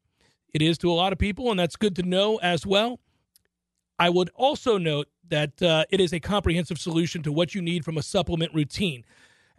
[0.54, 3.00] It is to a lot of people, and that's good to know as well.
[3.98, 7.84] I would also note that uh, it is a comprehensive solution to what you need
[7.84, 9.04] from a supplement routine.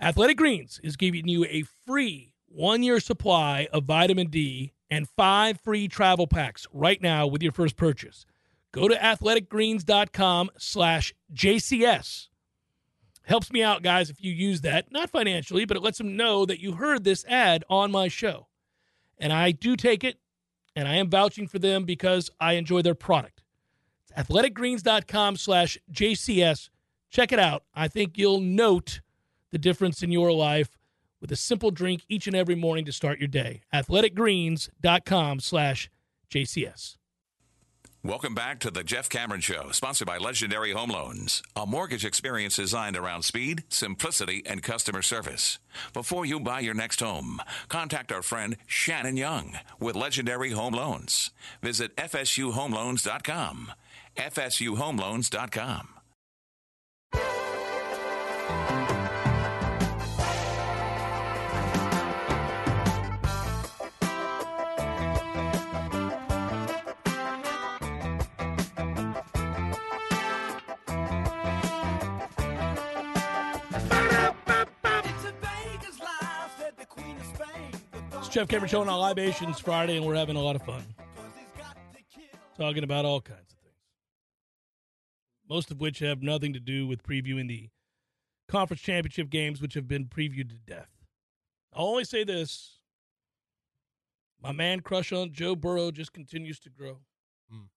[0.01, 5.61] Athletic Greens is giving you a free one year supply of vitamin D and five
[5.61, 8.27] free travel packs right now with your first purchase.
[8.73, 12.29] Go to athleticgreens.com slash JCS
[13.27, 14.93] Helps me out, guys, if you use that.
[14.93, 18.47] Not financially, but it lets them know that you heard this ad on my show.
[19.19, 20.21] And I do take it,
[20.77, 23.43] and I am vouching for them because I enjoy their product.
[24.03, 26.69] It's athleticgreens.com slash JCS.
[27.11, 27.65] Check it out.
[27.75, 29.01] I think you'll note
[29.51, 30.79] the difference in your life
[31.27, 33.63] with a simple drink each and every morning to start your day.
[33.75, 35.91] athleticgreens.com slash
[36.31, 36.97] JCS.
[38.05, 42.55] Welcome back to the Jeff Cameron Show, sponsored by Legendary Home Loans, a mortgage experience
[42.55, 45.59] designed around speed, simplicity, and customer service.
[45.93, 51.33] Before you buy your next home, contact our friend Shannon Young with Legendary Home Loans.
[51.61, 53.73] Visit FSUHomeLoans.com.
[54.17, 55.89] FSUHomeLoans.com.
[78.37, 80.85] Jeff Cameron showing on Libations Friday, and we're having a lot of fun.
[82.59, 83.81] Talking about all kinds of things.
[85.49, 87.71] Most of which have nothing to do with previewing the
[88.47, 90.91] conference championship games, which have been previewed to death.
[91.73, 92.81] I'll only say this
[94.43, 96.99] my man crush on Joe Burrow just continues to grow.
[97.51, 97.69] Mm.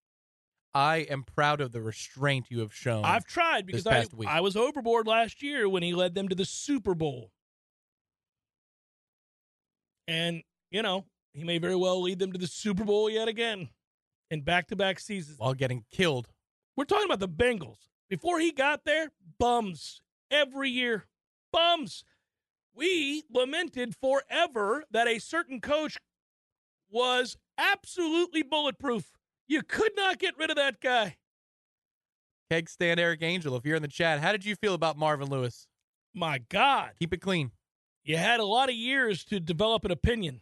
[0.74, 3.06] I am proud of the restraint you have shown.
[3.06, 6.44] I've tried because I, I was overboard last year when he led them to the
[6.44, 7.30] Super Bowl.
[10.06, 13.68] And you know, he may very well lead them to the Super Bowl yet again
[14.30, 15.38] in back to back seasons.
[15.38, 16.28] While getting killed.
[16.76, 17.88] We're talking about the Bengals.
[18.08, 21.06] Before he got there, bums every year.
[21.52, 22.04] Bums.
[22.74, 25.96] We lamented forever that a certain coach
[26.90, 29.10] was absolutely bulletproof.
[29.46, 31.16] You could not get rid of that guy.
[32.50, 35.28] Keg stand Eric Angel, if you're in the chat, how did you feel about Marvin
[35.28, 35.68] Lewis?
[36.14, 36.90] My God.
[36.98, 37.52] Keep it clean.
[38.02, 40.40] You had a lot of years to develop an opinion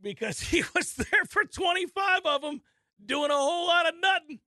[0.00, 2.60] because he was there for 25 of them
[3.04, 4.40] doing a whole lot of nothing.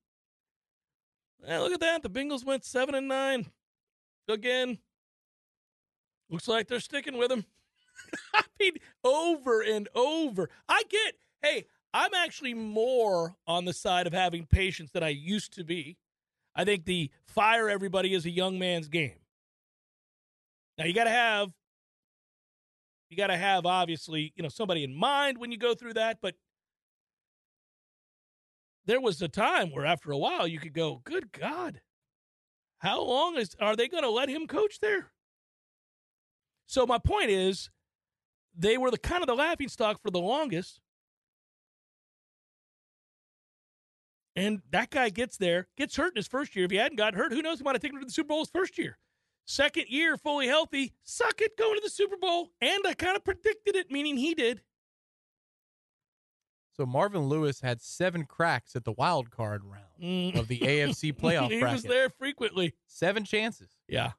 [1.45, 2.03] Hey, look at that.
[2.03, 3.45] The Bengals went 7 and 9
[4.27, 4.77] again.
[6.29, 7.45] Looks like they're sticking with him.
[8.33, 10.49] I mean, over and over.
[10.67, 15.53] I get, hey, I'm actually more on the side of having patience than I used
[15.53, 15.97] to be.
[16.55, 19.19] I think the fire everybody is a young man's game.
[20.77, 21.51] Now you got to have
[23.10, 26.19] you got to have obviously, you know, somebody in mind when you go through that,
[26.22, 26.36] but
[28.86, 31.82] there was a time where after a while you could go, "Good God.
[32.80, 35.12] How long is are they going to let him coach there?"
[36.67, 37.69] So my point is
[38.56, 40.82] they were the kind of the laughing stock for the longest.
[44.36, 46.65] And that guy gets there, gets hurt in his first year.
[46.65, 47.58] If he hadn't got hurt, who knows?
[47.58, 48.98] He might have taken him to the Super Bowl his first year.
[49.45, 50.93] Second year, fully healthy.
[51.04, 52.52] Suck it, going to the Super Bowl.
[52.62, 54.62] And I kind of predicted it, meaning he did.
[56.80, 60.39] So Marvin Lewis had seven cracks at the wild card round mm.
[60.39, 61.73] of the AFC playoff he bracket.
[61.73, 62.73] was there frequently.
[62.88, 63.71] Seven chances.
[63.88, 64.12] Yeah.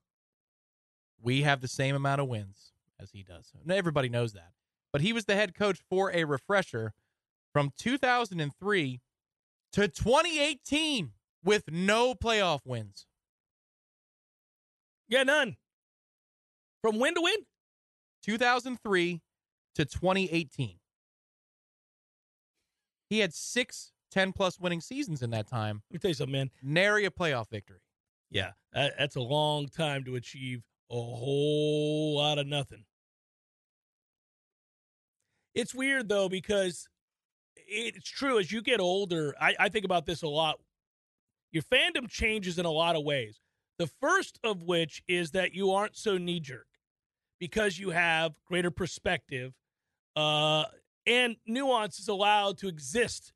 [1.23, 3.53] We have the same amount of wins as he does.
[3.69, 4.51] Everybody knows that.
[4.93, 6.93] But he was the head coach for a refresher
[7.53, 9.01] from 2003
[9.73, 13.07] to 2018 with no playoff wins.
[15.11, 15.57] Yeah, none.
[16.81, 17.37] From win to win?
[18.23, 19.21] 2003
[19.75, 20.79] to 2018.
[23.09, 25.83] He had six 10 plus winning seasons in that time.
[25.91, 26.51] Let me tell you something, man.
[26.63, 27.81] Nary a playoff victory.
[28.31, 32.85] Yeah, that, that's a long time to achieve a whole lot of nothing.
[35.55, 36.89] It's weird though because
[37.57, 39.35] it's true as you get older.
[39.41, 40.61] I, I think about this a lot.
[41.53, 43.41] Your fandom changes in a lot of ways.
[43.81, 46.67] The first of which is that you aren't so knee jerk
[47.39, 49.55] because you have greater perspective
[50.15, 50.65] uh,
[51.07, 53.33] and nuance is allowed to exist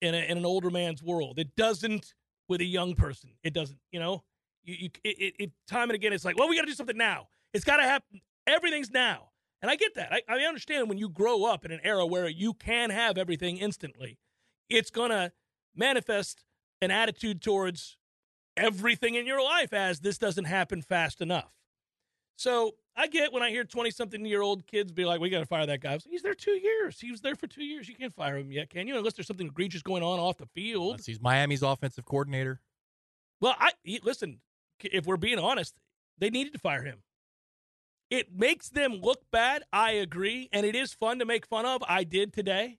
[0.00, 1.40] in, a, in an older man's world.
[1.40, 2.14] It doesn't
[2.48, 3.30] with a young person.
[3.42, 4.22] It doesn't, you know?
[4.62, 6.96] You, you it, it, time and again, it's like, well, we got to do something
[6.96, 7.26] now.
[7.52, 8.20] It's got to happen.
[8.46, 9.30] Everything's now.
[9.62, 10.12] And I get that.
[10.12, 13.56] I, I understand when you grow up in an era where you can have everything
[13.56, 14.20] instantly,
[14.70, 15.32] it's going to
[15.74, 16.44] manifest
[16.80, 17.97] an attitude towards
[18.58, 21.52] everything in your life as this doesn't happen fast enough.
[22.36, 25.40] So I get when I hear 20 something year old kids be like, we got
[25.40, 25.92] to fire that guy.
[25.92, 27.00] Like, He's there two years.
[27.00, 27.88] He was there for two years.
[27.88, 28.96] You can't fire him yet, can you?
[28.96, 30.92] Unless there's something egregious going on off the field.
[30.92, 32.60] Unless he's Miami's offensive coordinator.
[33.40, 34.40] Well, I he, listen,
[34.84, 35.74] if we're being honest,
[36.18, 37.02] they needed to fire him.
[38.10, 39.62] It makes them look bad.
[39.72, 40.48] I agree.
[40.52, 41.82] And it is fun to make fun of.
[41.88, 42.78] I did today.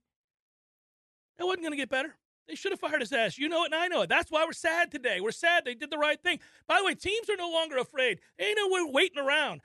[1.38, 2.16] It wasn't going to get better.
[2.50, 3.38] They should have fired his ass.
[3.38, 4.10] You know it, and I know it.
[4.10, 5.22] That's why we're sad today.
[5.22, 6.40] We're sad they did the right thing.
[6.68, 8.20] By the way, teams are no longer afraid.
[8.40, 9.62] They ain't no way waiting around.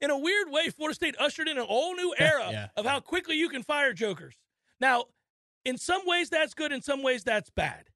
[0.00, 2.68] In a weird way, Florida State ushered in an all new era Yeah.
[2.76, 4.36] of how quickly you can fire jokers.
[4.80, 5.06] Now,
[5.64, 7.86] in some ways that's good, in some ways that's bad.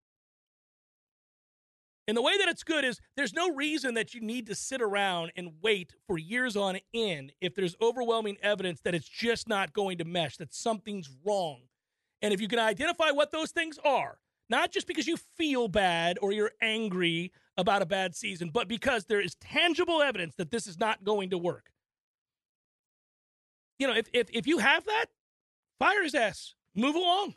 [2.08, 4.80] And the way that it's good is there's no reason that you need to sit
[4.82, 9.72] around and wait for years on end if there's overwhelming evidence that it's just not
[9.72, 11.62] going to mesh, that something's wrong.
[12.22, 16.18] And if you can identify what those things are, not just because you feel bad
[16.20, 20.66] or you're angry about a bad season, but because there is tangible evidence that this
[20.66, 21.70] is not going to work.
[23.78, 25.06] You know, if, if, if you have that,
[25.78, 26.54] fire his ass.
[26.74, 27.34] Move along.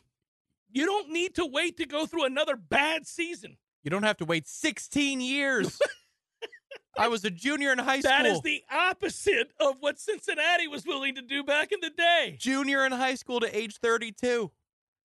[0.72, 3.56] You don't need to wait to go through another bad season.
[3.82, 5.80] You don't have to wait 16 years.
[6.98, 8.10] I was a junior in high school.
[8.10, 12.36] That is the opposite of what Cincinnati was willing to do back in the day.
[12.38, 14.50] junior in high school to age 32.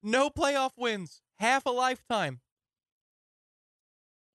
[0.06, 1.22] No playoff wins.
[1.40, 2.40] Half a lifetime.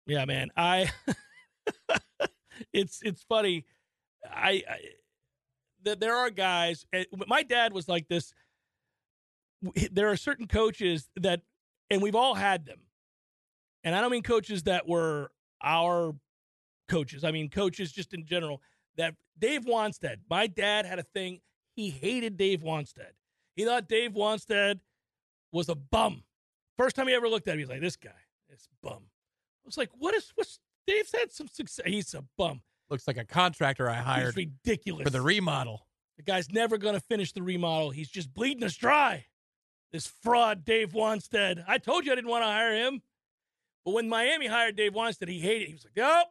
[0.06, 0.49] Yeah, man.
[0.56, 0.89] I
[2.73, 3.65] it's it's funny.
[4.25, 4.80] I, I
[5.84, 6.86] that there are guys.
[6.93, 8.34] eh, My dad was like this.
[9.91, 11.41] There are certain coaches that,
[11.89, 12.80] and we've all had them.
[13.84, 16.15] And I don't mean coaches that were our
[16.88, 17.23] coaches.
[17.25, 18.62] I mean coaches just in general.
[18.95, 20.17] That Dave Wannstedt.
[20.30, 21.41] My dad had a thing.
[21.75, 23.12] He hated Dave Wannstedt.
[23.56, 24.80] He thought Dave Wannstedt
[25.51, 26.23] was a bum.
[26.77, 28.12] First time he ever looked at him, he's like, "This guy,
[28.49, 31.86] this bum." I was like, "What is what's?" Dave's had some success.
[31.86, 32.62] He's a bum.
[32.89, 35.86] Looks like a contractor I He's hired ridiculous for the remodel.
[36.15, 37.89] the guy's never going to finish the remodel.
[37.89, 39.25] He's just bleeding us dry.
[39.91, 41.63] This fraud, Dave Wannstedt.
[41.67, 43.01] I told you I didn't want to hire him.
[43.86, 45.67] But when Miami hired Dave Wannstedt, he hated it.
[45.67, 46.27] He was like, nope.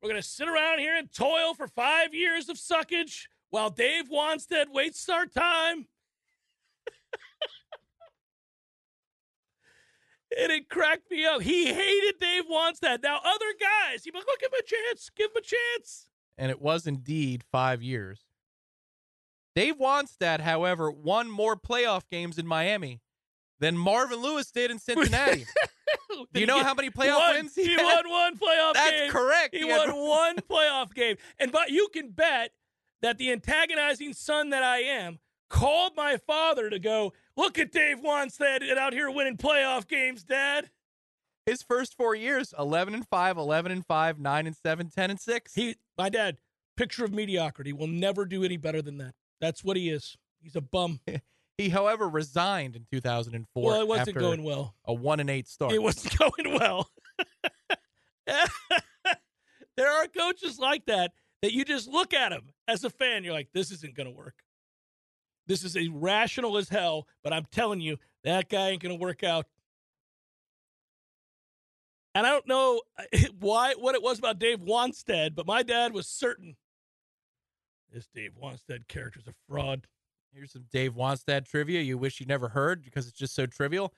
[0.00, 4.08] We're going to sit around here and toil for five years of suckage while Dave
[4.08, 5.86] Wannstedt waits our time.
[10.40, 11.42] And it cracked me up.
[11.42, 13.02] He hated Dave Wannstedt.
[13.02, 15.10] Now, other guys, he'd be like, look, give him a chance.
[15.14, 16.08] Give him a chance.
[16.38, 18.24] And it was indeed five years.
[19.54, 23.00] Dave Wannstedt, however, won more playoff games in Miami
[23.60, 25.44] than Marvin Lewis did in Cincinnati.
[26.32, 27.34] Do you know how many playoff One.
[27.36, 28.04] wins he, he had?
[28.06, 29.00] won one playoff That's game.
[29.00, 29.54] That's correct.
[29.54, 31.16] He He had- won one playoff game.
[31.38, 32.52] And but you can bet
[33.02, 35.18] that the antagonizing son that I am
[35.50, 40.70] called my father to go, look at Dave Wannstedt out here winning playoff games, Dad.
[41.46, 45.20] His first four years 11 and 5, 11 and 5, 9 and 7, 10 and
[45.20, 45.54] 6.
[45.54, 46.38] He my dad,
[46.76, 49.14] picture of mediocrity, will never do any better than that.
[49.40, 50.16] That's what he is.
[50.40, 51.00] He's a bum.
[51.58, 54.74] He, however, resigned in 2004 well, it wasn't going well.
[54.86, 55.72] a 1 and 8 start.
[55.72, 56.90] It wasn't going well.
[59.76, 63.22] there are coaches like that that you just look at him as a fan.
[63.22, 64.34] You're like, this isn't going to work.
[65.46, 69.24] This is irrational as hell, but I'm telling you, that guy ain't going to work
[69.24, 69.46] out.
[72.14, 72.82] And I don't know
[73.40, 76.56] why what it was about Dave Wannstedt, but my dad was certain
[77.92, 79.86] this Dave Wannstedt character's a fraud.
[80.32, 83.92] Here's some Dave Wannstedt trivia you wish you never heard because it's just so trivial.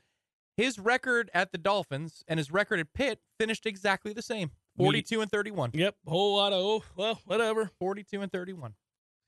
[0.56, 5.20] His record at the Dolphins and his record at Pitt finished exactly the same 42
[5.20, 5.70] and 31.
[5.74, 7.70] Yep, A whole lot of oh well, whatever.
[7.78, 8.74] 42 and 31.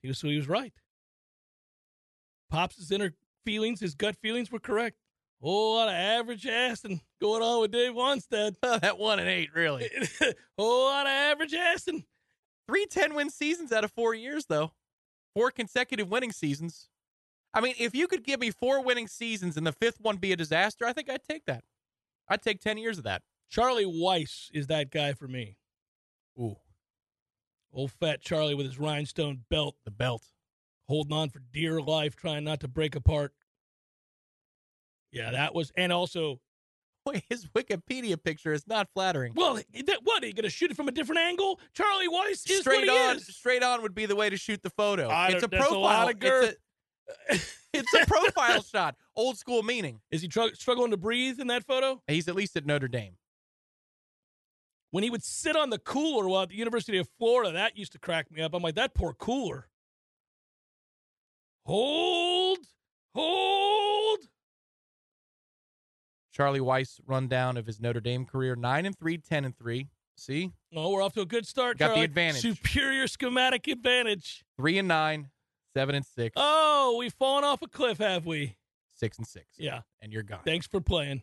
[0.02, 0.72] He was so he was right.
[2.50, 3.12] Pops' inner
[3.44, 4.96] feelings, his gut feelings were correct.
[5.42, 8.56] Whole lot of average ass and going on with Dave Wannstedt.
[8.80, 9.90] that 1 and 8, really.
[10.59, 12.04] Whole lot of average ass and
[12.66, 14.72] Three 10 win seasons out of four years, though.
[15.35, 16.88] Four consecutive winning seasons.
[17.54, 20.32] I mean, if you could give me four winning seasons and the fifth one be
[20.32, 21.64] a disaster, I think I'd take that.
[22.28, 23.22] I'd take 10 years of that.
[23.48, 25.59] Charlie Weis is that guy for me.
[26.38, 26.56] Ooh,
[27.72, 30.24] Old fat Charlie with his rhinestone belt, the belt.
[30.88, 33.33] Holding on for dear life, trying not to break apart.
[35.12, 36.40] Yeah, that was, and also,
[37.07, 39.33] Wait, his Wikipedia picture is not flattering.
[39.37, 41.61] well, that, what are you going to shoot it from a different angle?
[41.72, 43.27] Charlie Weis is straight what he on, is.
[43.37, 45.09] straight on would be the way to shoot the photo.
[45.09, 45.81] I it's a don't- that's a profile.
[45.83, 46.57] lot of It's
[47.38, 48.96] a- It's a, profile shot.
[49.14, 50.01] Old school meaning.
[50.11, 52.03] Is he tr- struggling to breathe in that photo?
[52.09, 53.16] He's at least at Notre Dame.
[54.90, 57.92] When he would sit on the cooler while at the University of Florida, that used
[57.92, 58.55] to crack me up.
[58.55, 59.68] I'm like, that poor cooler.
[61.66, 62.59] Hold,
[63.14, 64.18] hold.
[66.33, 69.88] Charlie Weis rundown of his Notre Dame career: nine and three, 10 and three.
[70.16, 71.76] See, Oh, we're off to a good start.
[71.76, 72.40] Got the advantage.
[72.40, 74.44] Superior schematic advantage.
[74.57, 75.29] three and nine,
[75.74, 76.33] seven and 6.
[76.37, 78.57] Oh, we've fallen off a cliff, have we?
[78.98, 79.46] six and six.
[79.59, 79.81] Yeah.
[80.00, 80.40] and you're gone.
[80.44, 81.22] Thanks for playing.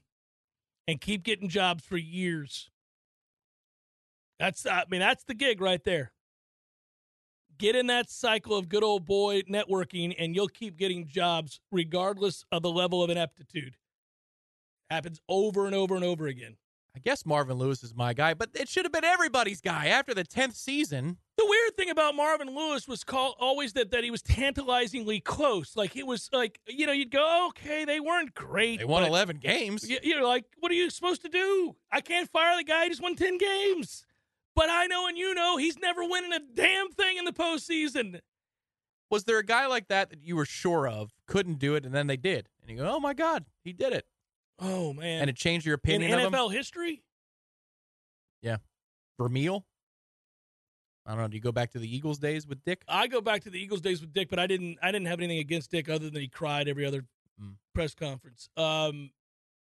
[0.88, 2.70] And keep getting jobs for years.
[4.40, 6.12] That's I mean, that's the gig right there.
[7.58, 12.46] Get in that cycle of good old boy networking and you'll keep getting jobs regardless
[12.52, 13.76] of the level of ineptitude.
[14.90, 16.58] Happens over and over and over again.
[16.96, 20.14] I guess Marvin Lewis is my guy, but it should have been everybody's guy after
[20.14, 21.18] the tenth season.
[21.38, 25.76] The weird thing about Marvin Lewis was called always that that he was tantalizingly close.
[25.76, 28.78] Like it was like you know you'd go okay they weren't great.
[28.78, 29.84] They won eleven games.
[29.90, 31.76] Y- You're like, what are you supposed to do?
[31.92, 34.06] I can't fire the guy who just won 10 games.
[34.56, 38.20] But I know and you know he's never winning a damn thing in the postseason.
[39.10, 41.94] Was there a guy like that that you were sure of couldn't do it, and
[41.94, 44.06] then they did, and you go, "Oh my God, he did it,"
[44.60, 45.22] Oh, man.
[45.22, 46.32] and it changed your in opinion him?
[46.32, 47.04] NFL history?
[48.42, 48.58] Yeah,
[49.20, 49.66] Vermeil.
[51.06, 51.28] I don't know.
[51.28, 52.82] Do you go back to the Eagles days with Dick?
[52.88, 55.20] I go back to the Eagles days with Dick, but I didn't I didn't have
[55.20, 57.06] anything against Dick other than he cried every other
[57.42, 57.56] Mm.
[57.74, 58.48] press conference.
[58.58, 59.12] Um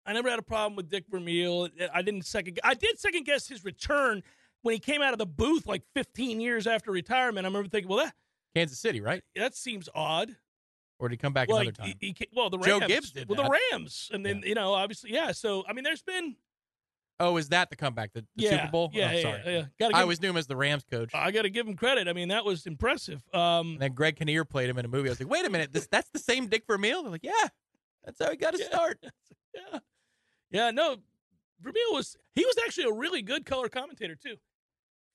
[0.06, 1.68] I never had a problem with Dick Vermeil.
[1.92, 4.22] I didn't second I did second guess his return
[4.62, 7.46] when he came out of the booth like 15 years after retirement.
[7.46, 8.14] I remember thinking, well that
[8.54, 9.22] Kansas City, right?
[9.36, 10.36] that seems odd.
[10.98, 11.94] Or did he come back well, another time?
[11.98, 12.92] he ca- well, the Joe Rams.
[12.92, 13.44] Gibbs did Well, that.
[13.50, 15.32] the Rams, and then you know, obviously, yeah.
[15.32, 16.36] So I mean, there's been
[17.20, 18.12] oh, is that the comeback?
[18.12, 18.90] The, the yeah, Super Bowl?
[18.92, 19.40] Yeah, oh, yeah, sorry.
[19.46, 19.64] yeah.
[19.78, 19.88] yeah.
[19.94, 21.10] I always knew him as the Rams coach.
[21.14, 22.08] I got to give him credit.
[22.08, 23.22] I mean, that was impressive.
[23.32, 25.08] Um, and then Greg Kinnear played him in a movie.
[25.08, 27.02] I was like, wait a minute, this that's the same Dick Vermeil?
[27.02, 27.48] They're like, yeah,
[28.04, 28.66] that's how he got to Yeah.
[28.66, 28.98] start.
[29.54, 29.78] yeah,
[30.50, 30.70] yeah.
[30.70, 30.96] No,
[31.60, 34.36] Vermeil was he was actually a really good color commentator too.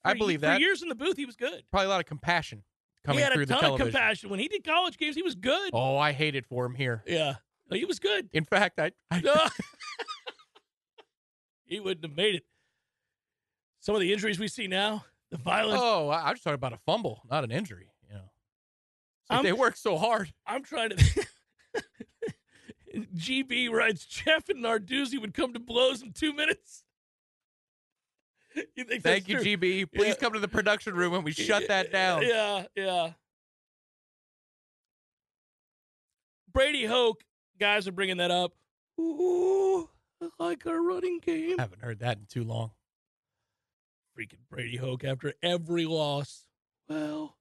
[0.05, 0.59] I For- believe for that.
[0.61, 1.63] years in the booth, he was good.
[1.71, 2.63] Probably a lot of compassion
[3.03, 5.15] coming through the he had a ton of compassion when he did college games.
[5.15, 5.71] He was good.
[5.73, 7.03] Oh, I hated for him here.
[7.05, 7.35] Yeah,
[7.71, 8.29] he was good.
[8.31, 9.21] In fact, I, I
[11.65, 12.43] he wouldn't have made it.
[13.79, 15.81] Some of the injuries we see now, the violence.
[15.83, 17.91] oh, I, I was talking about a fumble, not an injury.
[18.07, 18.23] You know,
[19.29, 20.31] like they work so hard.
[20.47, 20.95] I'm trying to.
[22.95, 26.84] GB writes Jeff and Narduzzi would come to blows in two minutes.
[28.75, 29.57] You think Thank you, true?
[29.57, 29.85] GB.
[29.93, 30.15] Please Yeah.
[30.15, 32.21] come to the production room and we shut that down.
[32.23, 33.11] Yeah, yeah.
[36.53, 37.23] Brady Hoke,
[37.59, 38.53] guys are bringing that up.
[38.99, 39.89] Ooh,
[40.21, 41.55] I like our running game.
[41.59, 42.71] I Haven't heard that in too long.
[44.17, 46.47] Freaking Brady Hoke after every loss.
[46.87, 47.35] Well,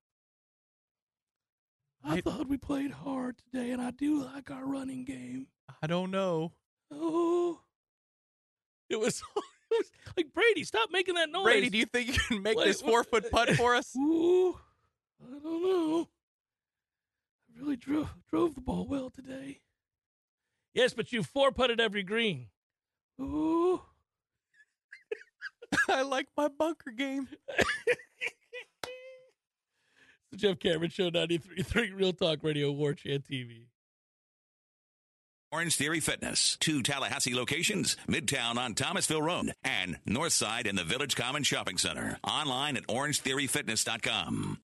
[2.03, 5.47] I I- thought we played hard today, and I do like our running game.
[5.81, 6.53] I don't know.
[6.91, 7.61] Oh,
[8.89, 9.23] it was
[10.17, 10.65] like Brady.
[10.65, 11.45] Stop making that noise.
[11.45, 13.95] Brady, do you think you can make this four foot putt for us?
[13.99, 14.59] Ooh,
[15.23, 16.09] I don't know.
[17.49, 19.61] I really drove drove the ball well today.
[20.73, 22.49] Yes, but you four putted every green.
[23.21, 23.81] Ooh.
[25.89, 27.29] I like my bunker game.
[30.31, 33.67] the Jeff Cameron Show 93.3 Real Talk Radio War Chant TV.
[35.55, 36.57] Orange Theory Fitness.
[36.59, 42.19] Two Tallahassee locations Midtown on Thomasville Road and Northside in the Village Common Shopping Center.
[42.25, 44.59] Online at orangetheoryfitness.com.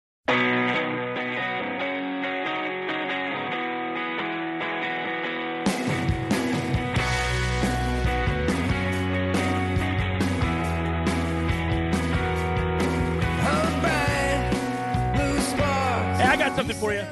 [16.17, 17.07] Hey, I got something for you.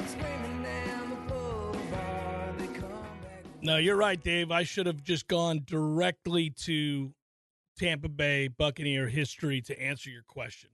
[3.61, 4.51] No, you're right, Dave.
[4.51, 7.13] I should have just gone directly to
[7.77, 10.69] Tampa Bay Buccaneer history to answer your question.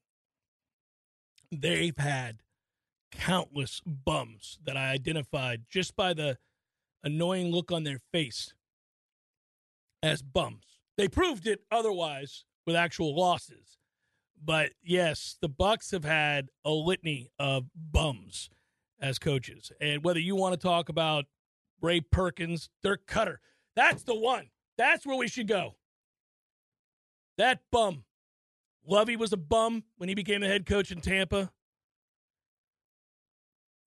[1.52, 2.42] They've had
[3.12, 6.38] countless bums that I identified just by the
[7.04, 8.54] annoying look on their face
[10.04, 10.80] as bums.
[10.96, 13.80] They proved it otherwise with actual losses.
[14.44, 18.50] But yes, the Bucs have had a litany of bums
[19.00, 19.72] as coaches.
[19.82, 21.26] And whether you want to talk about
[21.86, 23.38] Ray Perkins, Dirk Koetter.
[23.76, 24.50] That's the one.
[24.78, 25.76] That's where we should go.
[27.38, 28.04] That bum.
[28.88, 31.52] Lovie was a bum when he became the head coach in Tampa.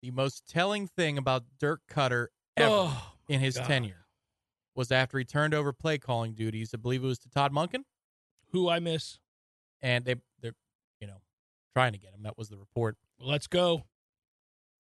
[0.02, 2.26] The most telling thing about Dirk Koetter
[2.56, 3.66] oh ever Oh, in his God.
[3.66, 4.06] tenure
[4.74, 6.70] was after he turned over play calling duties.
[6.72, 7.82] I believe it was to Todd Monken,
[8.52, 9.18] who I miss.
[9.82, 10.54] and they they're
[11.00, 11.20] you know
[11.74, 12.22] trying to get him.
[12.22, 12.96] That was the report.
[13.20, 13.84] Let's go.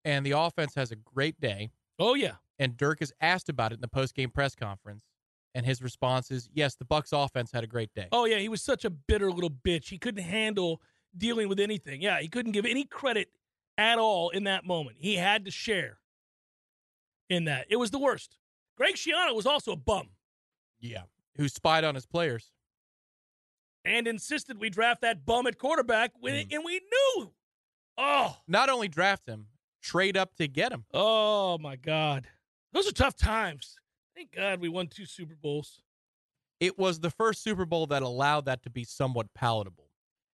[0.04, 1.72] And the offense has a great day.
[2.00, 2.36] Oh yeah.
[2.60, 5.04] And Dirk is asked about it in the post-game press conference,
[5.56, 8.50] and his response is, "Yes, the Bucs offense had a great day." Oh yeah, he
[8.50, 9.90] was such a bitter little bitch.
[9.90, 10.82] He couldn't handle
[11.18, 12.02] dealing with anything.
[12.02, 13.30] Yeah, he couldn't give any credit
[13.78, 14.98] at all in that moment.
[15.00, 16.00] He had to share
[17.30, 17.66] in that.
[17.70, 18.38] It was the worst.
[18.78, 20.10] Greg Schiano was also a bum
[20.80, 21.04] yeah,
[21.38, 22.52] who spied on his players?
[23.86, 26.54] and insisted we draft that bum at quarterback when Mm.
[26.56, 27.34] and we knew.
[27.98, 29.50] Oh, Not only draft him,
[29.82, 30.86] trade up to get him.
[30.94, 32.28] oh my God.
[32.74, 33.76] Those are tough times.
[34.16, 35.82] Thank God we won two Super Bowls.
[36.60, 39.90] It was the first Super Bowl that allowed that to be somewhat palatable.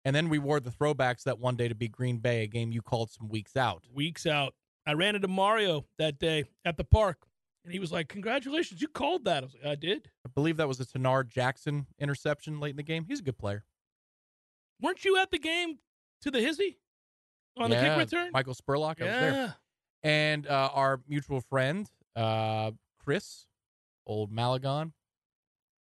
[0.06, 2.72] And then we wore the throwbacks that one day to be Green Bay, a game
[2.72, 3.84] you called some weeks out.
[3.94, 4.54] Weeks out.
[4.86, 7.26] I ran into Mario that day at the park,
[7.64, 9.44] and he was like, Congratulations, you called that.
[9.44, 10.10] I was like, I did.
[10.26, 13.06] I believe that was a Tanard Jackson interception late in the game.
[13.08, 13.64] He's a good player.
[14.82, 15.78] Weren't you at the game
[16.22, 16.78] to the hizzy
[17.58, 18.32] on the kick return?
[18.34, 19.32] Michael Spurlock, I was yeah.
[19.32, 19.56] there.
[20.04, 22.72] And uh, our mutual friend, uh,
[23.04, 23.46] Chris,
[24.06, 24.94] old Malagon,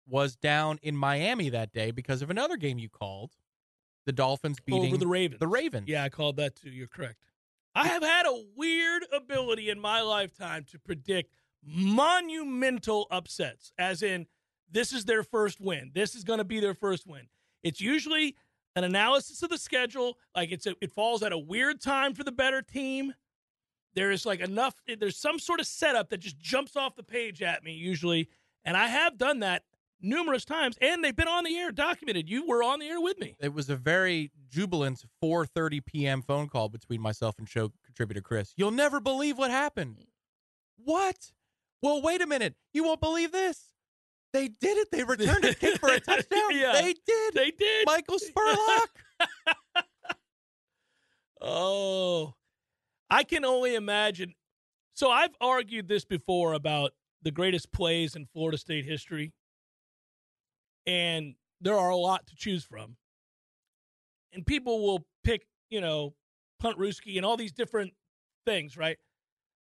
[0.07, 3.31] was down in Miami that day because of another game you called.
[4.05, 5.39] The Dolphins beating Over the Ravens.
[5.39, 5.87] the Ravens.
[5.89, 6.69] Yeah, I called that too.
[6.69, 7.17] You're correct.
[7.75, 14.25] I have had a weird ability in my lifetime to predict monumental upsets, as in,
[14.71, 15.91] this is their first win.
[15.93, 17.27] This is going to be their first win.
[17.63, 18.35] It's usually
[18.75, 20.17] an analysis of the schedule.
[20.35, 23.13] Like it's a, it falls at a weird time for the better team.
[23.95, 24.75] There is like enough.
[24.99, 28.29] There's some sort of setup that just jumps off the page at me usually,
[28.63, 29.63] and I have done that
[30.01, 32.29] numerous times, and they've been on the air, documented.
[32.29, 33.35] You were on the air with me.
[33.39, 36.21] It was a very jubilant 4:30 p.m.
[36.21, 38.53] phone call between myself and show contributor Chris.
[38.55, 40.05] You'll never believe what happened.
[40.77, 41.31] What?
[41.81, 42.55] Well, wait a minute.
[42.73, 43.71] You won't believe this.
[44.33, 44.89] They did it.
[44.91, 46.41] They returned a kick for a touchdown.
[46.51, 46.73] Yeah.
[46.81, 47.33] They did.
[47.33, 47.85] They did.
[47.87, 48.87] Michael Spurlock.
[51.39, 52.33] Oh,
[53.09, 54.33] I can only imagine.
[54.93, 56.91] So I've argued this before about
[57.21, 59.33] the greatest plays in Florida State history,
[60.85, 62.97] and there are a lot to choose from.
[64.33, 66.13] And people will pick, you know,
[66.61, 67.93] Puntrooskie and all these different
[68.45, 68.97] things, right?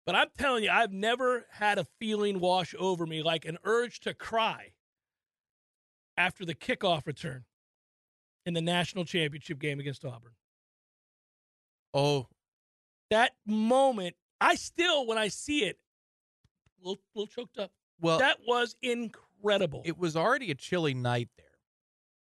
[0.05, 3.99] But I'm telling you, I've never had a feeling wash over me like an urge
[4.01, 4.73] to cry
[6.17, 7.45] after the kickoff return
[8.45, 10.33] in the national championship game against Auburn
[11.93, 12.27] oh,
[13.13, 15.77] that moment, I still, when I see it,
[16.83, 17.71] a little, little choked up.
[18.01, 19.81] well, that was incredible.
[19.85, 21.47] it was already a chilly night there.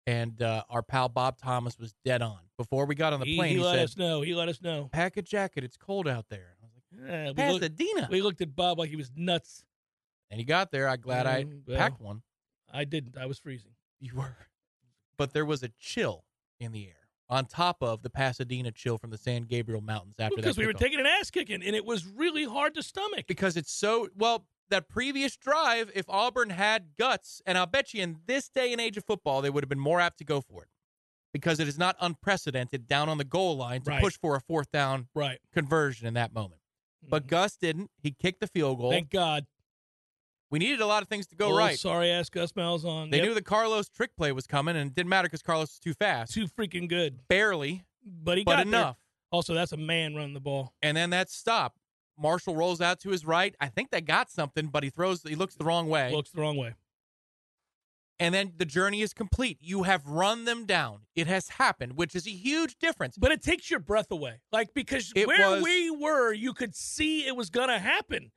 [0.07, 2.39] And uh, our pal Bob Thomas was dead on.
[2.57, 4.23] Before we got on the he, plane, he he, let said, us know.
[4.23, 4.89] He let us know.
[4.91, 5.65] Pack a jacket.
[5.65, 6.57] It's cold out there.
[6.63, 8.09] I was like, Yeah, we, looked, Pasadena.
[8.11, 9.63] we looked at Bob like he was nuts.
[10.31, 10.89] and he got there.
[10.89, 11.77] I'm glad I Mm, well.
[11.77, 12.23] packed one.
[12.73, 13.19] I didn't.
[13.19, 13.73] I was freezing.
[14.01, 14.37] You were.
[15.19, 16.25] But there was a chill
[16.59, 16.95] in the air
[17.31, 20.43] on top of the Pasadena chill from the San Gabriel Mountains after that.
[20.43, 23.27] Because we were taking an ass kicking, and it was really hard to stomach.
[23.27, 28.03] because it's so well that previous drive if Auburn had guts and I'll bet you
[28.03, 30.41] in this day and age of football they would have been more apt to go
[30.43, 30.69] for it
[31.33, 34.03] because it is not unprecedented down on the goal line to Right.
[34.03, 35.39] push for a fourth down Right.
[35.53, 36.61] conversion in that moment.
[37.03, 37.29] But Mhm.
[37.29, 37.91] Gus didn't.
[38.03, 38.91] He kicked the field goal.
[38.91, 39.47] Thank God.
[40.51, 41.79] We needed a lot of things to go Old right.
[41.79, 43.11] Sorry ass Gus Malzahn.
[43.11, 43.27] They Yep.
[43.27, 45.95] knew the Carlos trick play was coming and it didn't matter because Carlos was too
[45.95, 46.33] fast.
[46.35, 48.67] too freaking good, Barely, but he but got there.
[48.67, 48.97] enough.
[49.31, 50.73] Also, that's a man running the ball.
[50.83, 51.79] and then that stop.
[52.21, 53.55] Marshall rolls out to his right.
[53.61, 55.23] I think they got something, but he throws.
[55.23, 56.75] He looks the wrong way, Looks the wrong way.
[58.19, 59.59] and then the journey is complete.
[59.61, 61.03] You have run them down.
[61.15, 63.17] It has happened, which is a huge difference.
[63.17, 64.41] But it takes your breath away.
[64.51, 68.33] Like because It where was- we were, you could see it was gonna happen.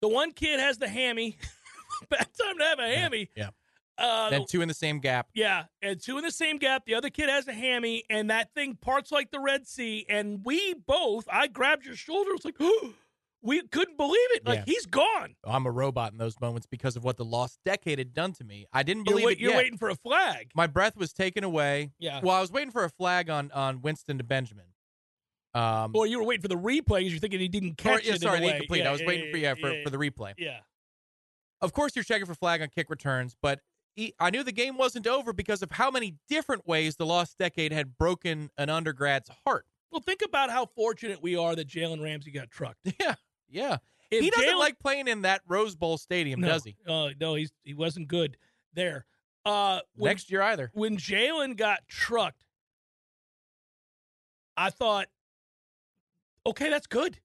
[0.00, 1.36] The one kid has the hammy.
[2.10, 3.28] Bad time to have a hammy.
[3.36, 3.50] yeah.
[3.96, 5.26] Uh, then two in the same gap.
[5.34, 6.84] yeah, and two in the same gap.
[6.86, 10.06] The other kid has a hammy, and that thing parts like the Red Sea.
[10.08, 12.30] And we both, I grabbed your shoulder.
[12.34, 12.54] It's like,
[13.42, 14.46] we couldn't believe it.
[14.46, 14.64] Like Yeah.
[14.66, 15.34] he's gone.
[15.44, 18.44] I'm a robot in those moments because of what the lost decade had done to
[18.44, 18.66] me.
[18.72, 19.56] I didn't You're, believe wait- it you're yet.
[19.58, 20.52] waiting for a flag.
[20.54, 21.90] My breath was taken away.
[21.98, 22.20] Yeah.
[22.22, 24.66] Well, I was waiting for a flag on on Winston to Benjamin.
[25.58, 28.06] Um, Or you were waiting for the replay because you're thinking he didn't or- catch
[28.06, 28.20] yeah, it.
[28.22, 28.82] sorry, incomplete.
[28.82, 30.34] Yeah, I was waiting for yeah, for, yeah, for the replay.
[30.38, 30.58] yeah.
[31.60, 33.60] Of course, you're checking for flag on kick returns, but
[33.96, 37.36] he, I knew the game wasn't over because of how many different ways the lost
[37.38, 39.66] decade had broken an undergrad's heart.
[39.90, 42.78] Well, think about how fortunate we are that Jalen Ramsey got trucked.
[43.00, 43.14] Yeah,
[43.48, 43.76] yeah.
[44.10, 46.76] If he doesn't Jalen- like playing in that Rose Bowl stadium, no, does he?
[46.86, 48.36] Uh, no, he's he wasn't good
[48.74, 49.04] there.
[49.44, 50.70] Uh, when, Next year either.
[50.74, 52.44] when Jalen got trucked,
[54.56, 55.06] I thought,
[56.48, 57.18] okay, that's good.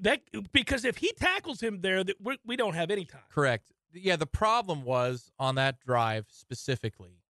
[0.00, 0.20] That
[0.52, 3.20] because if he tackles him there, that we we don't have any time.
[3.30, 3.70] Correct.
[3.92, 7.20] Yeah, the problem was on that drive specifically.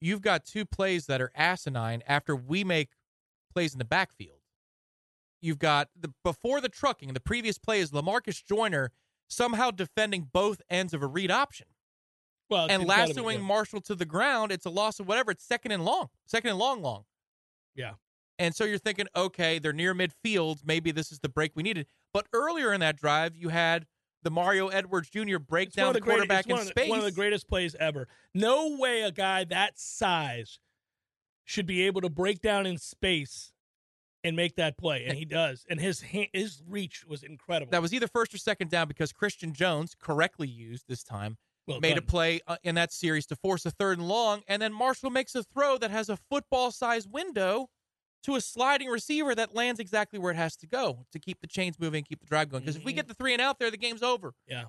[0.00, 2.90] You've got two plays that are asinine after we make
[3.52, 4.40] plays in the backfield.
[5.40, 8.92] You've got the before the trucking, the previous play is Lamarcus Joyner
[9.28, 11.66] somehow defending both ends of a read option
[12.50, 13.40] Well, and lassoing.
[13.40, 14.52] Marshall to the ground.
[14.52, 15.30] It's a loss of whatever.
[15.30, 17.04] It's second and long, second and long, long.
[17.74, 17.92] Yeah.
[18.38, 20.58] And so you're thinking, okay, they're near midfield.
[20.64, 21.86] Maybe this is the break we needed.
[22.12, 23.86] But earlier in that drive, you had
[24.22, 25.38] the Mario Edwards Jr.
[25.38, 26.90] break It's down the quarterback one in of the- space.
[26.90, 28.08] One of the greatest plays ever.
[28.34, 30.58] No way a guy that size
[31.44, 33.52] should be able to break down in space
[34.24, 35.64] and make that play, and he does.
[35.70, 37.70] And his hand, his reach was incredible.
[37.70, 41.36] that was either first or second down because Christian Jones, correctly used this time,
[41.68, 44.60] well made a play uh, in that series to force a third and long, and
[44.60, 47.68] then Marshall makes a throw that has a football size window
[48.24, 51.46] to a sliding receiver that lands exactly where it has to go to keep the
[51.46, 52.62] chains moving, keep the drive going.
[52.62, 52.96] Because if we Mhm.
[52.96, 54.34] get the three and out there, the game's over.
[54.46, 54.64] Yeah,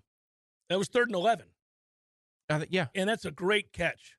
[0.69, 1.47] that was third and eleven,
[2.49, 4.13] think- yeah, and that's a great catch.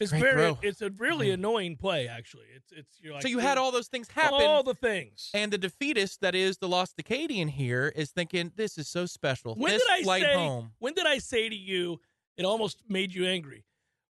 [0.00, 0.54] It's, great very.
[0.54, 0.58] throw.
[0.62, 1.34] It's a really Mhm.
[1.34, 2.46] annoying play, actually.
[2.56, 4.40] It's it's you're like so you had all those things happen.
[4.42, 5.30] all the things.
[5.34, 9.54] And the defeatist that is the Lost Acadian here is thinking, this is so special.
[9.54, 10.34] When this did I say?
[10.34, 10.72] home.
[10.78, 12.00] When did I say to you?
[12.36, 13.64] It almost made you angry.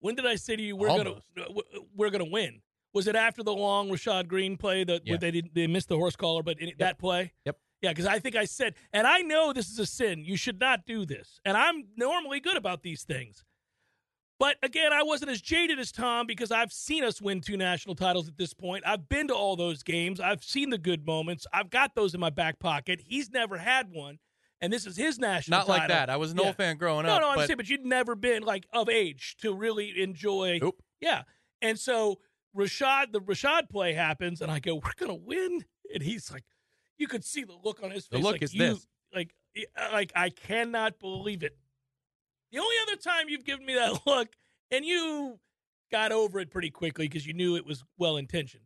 [0.00, 1.22] When did I say to you we're Almost.
[1.34, 2.61] gonna uh, we're gonna win?
[2.95, 5.16] Was it after the long Rashad Greene play that Yeah.
[5.18, 7.32] they did, they missed the horse collar, but in, that play?
[7.45, 7.57] Yep.
[7.82, 10.24] Yeah, because I think I said, and I know this is a sin.
[10.24, 13.45] You should not do this, and I'm normally good about these things.
[14.41, 17.95] But again, I wasn't as jaded as Tom because I've seen us win two national
[17.97, 18.84] titles at this point.
[18.86, 20.20] I've been to all those games.
[20.20, 21.45] I've seen the good moments.
[21.53, 23.01] I've got those in my back pocket.
[23.05, 24.18] He's never had one,
[24.61, 25.59] and this is his national.
[25.59, 26.09] Not like that.
[26.11, 26.47] I was an Yeah.
[26.47, 27.20] old fan growing No, up.
[27.20, 30.59] No, no, I'm but saying, but you'd never been like of age to really enjoy.
[30.62, 30.82] Nope.
[31.01, 31.22] Yeah,
[31.62, 32.20] and so
[32.57, 36.44] Rashad, the Rashad play happens, and I go, "We're gonna win," and he's like,
[36.99, 38.18] you could see the look on his face.
[38.18, 38.86] The look like, is you, this.
[39.14, 39.34] like,
[39.76, 41.57] uh, like I cannot believe it.
[42.53, 44.28] The only other time you've given me that look,
[44.70, 45.38] and you
[45.90, 48.64] got over it pretty quickly because you knew it was well intentioned.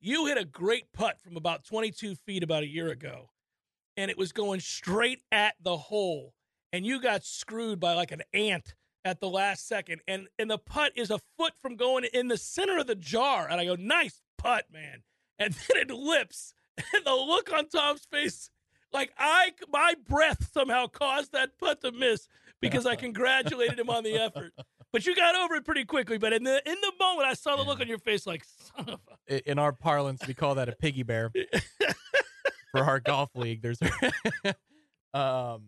[0.00, 3.30] You hit a great putt from about 22 feet about a year ago,
[3.96, 6.34] and it was going straight at the hole,
[6.72, 8.74] and you got screwed by like an ant
[9.08, 12.36] at the last second, and and the putt is a foot from going in the
[12.36, 15.02] center of the jar, and I go, nice putt, man,
[15.38, 18.50] and then it lips, and the look on Tom's face,
[18.92, 22.28] like I my breath somehow caused that putt to miss
[22.60, 24.52] because I congratulated him on the effort.
[24.92, 26.18] But you got over it pretty quickly.
[26.18, 28.88] But in the in the moment, I saw the look on your face, like son
[28.88, 29.50] of a.
[29.50, 31.30] in our parlance, we call that a piggy bear
[32.72, 33.62] for our golf league.
[33.62, 33.80] There's,
[35.14, 35.62] um,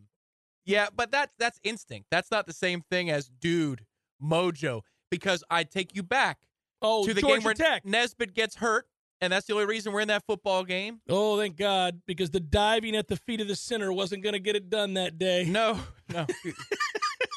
[0.70, 2.06] yeah, but that's that's instinct.
[2.10, 3.84] That's not the same thing as dude
[4.22, 4.82] mojo.
[5.10, 6.38] Because I take you back
[6.82, 7.84] Oh, to the Georgia game where Tech.
[7.84, 8.86] Nesbitt gets hurt,
[9.20, 11.00] and that's the only reason we're in that football game.
[11.08, 14.38] Oh, thank God, because the diving at the feet of the center wasn't going to
[14.38, 15.44] get it done that day.
[15.48, 15.78] No,
[16.12, 16.26] no,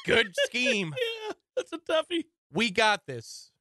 [0.05, 0.93] good scheme.
[1.27, 2.25] Yeah, that's a toughie.
[2.51, 3.51] We got this.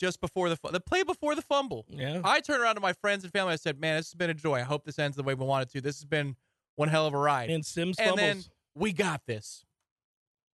[0.00, 1.84] Just before the fu- the play before the fumble.
[1.88, 2.20] Yeah.
[2.24, 3.52] I turned around to my friends and family.
[3.52, 4.54] I said, "Man, this has been a joy.
[4.56, 5.80] I hope this ends the way we want it to.
[5.80, 6.36] This has been
[6.76, 8.20] one hell of a ride." And Sims and fumbles.
[8.26, 8.44] then
[8.78, 9.64] we got this.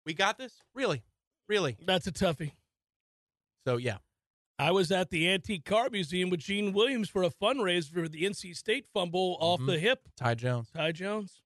[0.07, 0.55] We got this.
[0.75, 1.03] Really,
[1.49, 1.77] really.
[1.85, 2.53] that's a toughie.
[3.67, 3.99] So yeah,
[4.59, 8.25] I was at the Antique Car Museum with Gene Williams for a fundraiser for the
[8.25, 9.67] NC State fumble off Mhm.
[9.67, 10.09] the hip.
[10.17, 10.71] Ty Jones.
[10.71, 11.41] Ty Jones.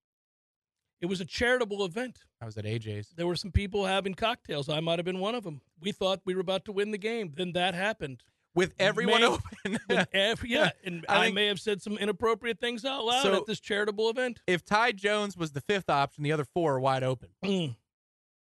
[1.01, 2.19] It was a charitable event.
[2.41, 3.11] I was at AJ's.
[3.11, 4.69] There were some people having cocktails.
[4.69, 5.61] I might have been one of them.
[5.81, 7.33] We thought we were about to win the game.
[7.37, 8.25] Then that happened.
[8.59, 10.07] With everyone May- open.
[10.13, 13.35] Every, yeah, and I I, think- may have said some inappropriate things out loud So-
[13.37, 14.41] at this charitable event.
[14.49, 17.29] if Ty Jones was the fifth option, the other four are wide open.
[17.45, 17.77] Mm.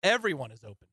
[0.02, 0.88] Everyone is open.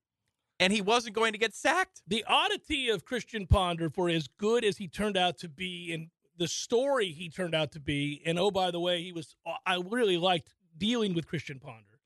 [0.60, 2.02] And he wasn't going to get sacked.
[2.08, 6.10] The oddity of Christian Ponder, for as good as he turned out to be, and
[6.38, 9.36] the story he turned out to be, and oh by the way, he was.
[9.66, 12.00] I really liked dealing with Christian Ponder.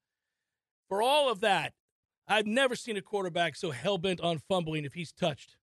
[0.87, 1.73] For all of that,
[2.27, 5.56] I've never seen a quarterback so hell bent on fumbling if he's touched.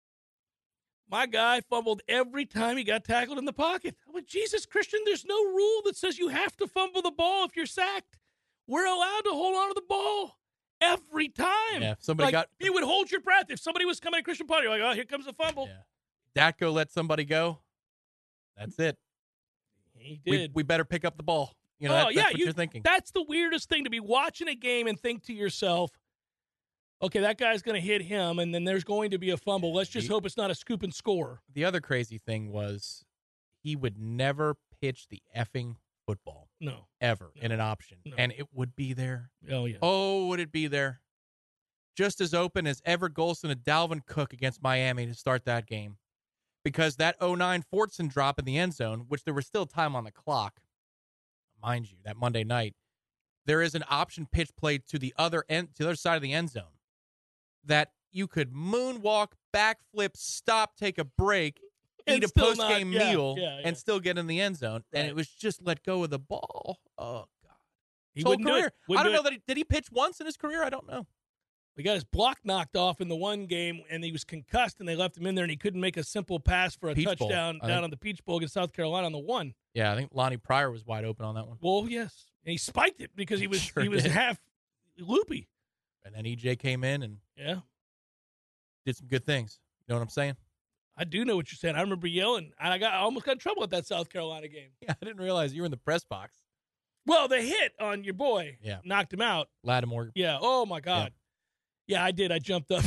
[1.10, 3.94] My guy fumbled every time he got tackled in the pocket.
[4.08, 7.44] I'm like, Jesus, Christian, there's no rule that says you have to fumble the ball
[7.44, 8.18] if you're sacked.
[8.66, 10.38] We're allowed to hold on to the ball
[10.80, 11.82] every time.
[11.82, 14.24] Yeah, if somebody like, got- you would hold your breath if somebody was coming at
[14.24, 14.68] Christian Ponder.
[14.68, 15.68] You're like, oh, here comes a fumble.
[15.68, 16.50] Yeah.
[16.52, 17.60] Datko let somebody go.
[18.56, 18.96] That's it.
[19.96, 20.54] He We, did.
[20.54, 21.54] we better pick up the ball.
[21.78, 22.82] You know, oh that- that's yeah, what you, you're thinking.
[22.82, 25.90] That's the weirdest thing to be watching a game and think to yourself,
[27.04, 29.72] okay, that guy's going to hit him, and then there's going to be a fumble.
[29.74, 31.40] Let's just hope it's not a scoop and score.
[31.52, 33.04] the other crazy thing was
[33.62, 35.76] he would never pitch the effing
[36.06, 36.86] football No.
[37.00, 37.42] ever No.
[37.42, 38.14] in an option, No.
[38.18, 39.30] and it would be there.
[39.50, 39.78] Oh yeah.
[39.80, 41.00] Oh, would it be there?
[41.96, 45.96] Just as open as Everett Golson and Dalvin Cook against Miami to start that game.
[46.64, 50.04] Because that 09 Fortson drop in the end zone, which there was still time on
[50.04, 50.60] the clock,
[51.62, 52.74] mind you, that Monday night,
[53.46, 56.22] there is an option pitch played to the other end to the other side of
[56.22, 56.72] the end zone
[57.66, 61.60] that you could moonwalk, backflip, stop, take a break,
[62.06, 63.66] And eat a post game yeah, meal, yeah, yeah.
[63.66, 64.84] and still get in the end zone.
[64.92, 66.78] And it was just let go of the ball.
[66.98, 67.56] Oh God.
[68.12, 68.72] he His whole do career.
[68.88, 70.62] Wouldn't I don't do know that he did he pitch once in his career?
[70.62, 71.06] I don't know.
[71.76, 74.88] He got his block knocked off in the one game, and he was concussed, and
[74.88, 77.06] they left him in there, and he couldn't make a simple pass for a Peach
[77.06, 79.54] touchdown I down on the Peach Bowl against South Carolina on the one.
[79.72, 81.56] Yeah, I think Lonnie Pryor was wide open on that one.
[81.60, 84.12] Well, yes, and he spiked it because he was Sure he was did.
[84.12, 84.38] half
[84.98, 85.48] loopy.
[86.04, 87.60] And then EJ came in and Yeah,
[88.86, 89.58] did some good things.
[89.86, 90.36] You know what I'm saying?
[90.96, 91.74] I do know what you're saying.
[91.76, 94.48] I remember yelling, and I got I almost got in trouble at that South Carolina
[94.48, 94.70] game.
[94.80, 96.38] Yeah, I didn't realize you were in the press box.
[97.06, 98.78] Well, the hit on your boy Yeah.
[98.84, 99.48] knocked him out.
[99.62, 100.10] Lattimore.
[100.14, 100.38] Yeah.
[100.40, 101.12] Oh my God.
[101.86, 102.32] Yeah, I did.
[102.32, 102.82] I jumped up.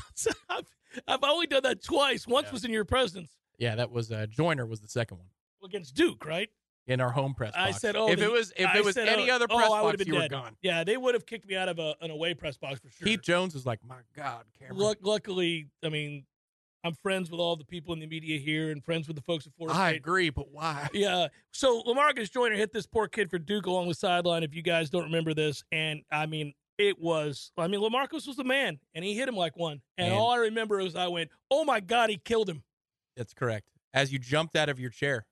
[0.48, 0.64] I've,
[1.08, 2.26] I've only done that twice.
[2.26, 2.52] Once Yeah.
[2.52, 5.26] was in your presence Yeah, that was uh, Joyner was the second one
[5.64, 6.48] against Duke, right?
[6.86, 7.62] In our home press Box.
[7.62, 9.46] I said, "Oh, if the- it was if I it was said, any oh, other
[9.50, 10.56] oh, press would've box, been you were gone.
[10.62, 13.06] Yeah, they would have kicked me out of a, an away press box for sure.
[13.06, 16.24] Keith Jones was like, "My God, Cameron, Luck, luckily, I mean,
[16.84, 19.46] I'm friends with all the people in the media here and friends with the folks
[19.46, 19.96] at Florida I State.
[19.96, 21.28] agree, but why?" Yeah.
[21.52, 24.42] So Lamarcus Joyner hit this poor kid for Duke along the sideline.
[24.42, 27.50] If you guys don't remember this, and I mean, it was.
[27.58, 29.80] I mean, Lamarcus was the man, and he hit him like one.
[29.98, 32.62] And, And- all I remember is I went, "Oh my God, he killed him!"
[33.16, 33.70] That's correct.
[33.92, 35.26] As you jumped out of your chair,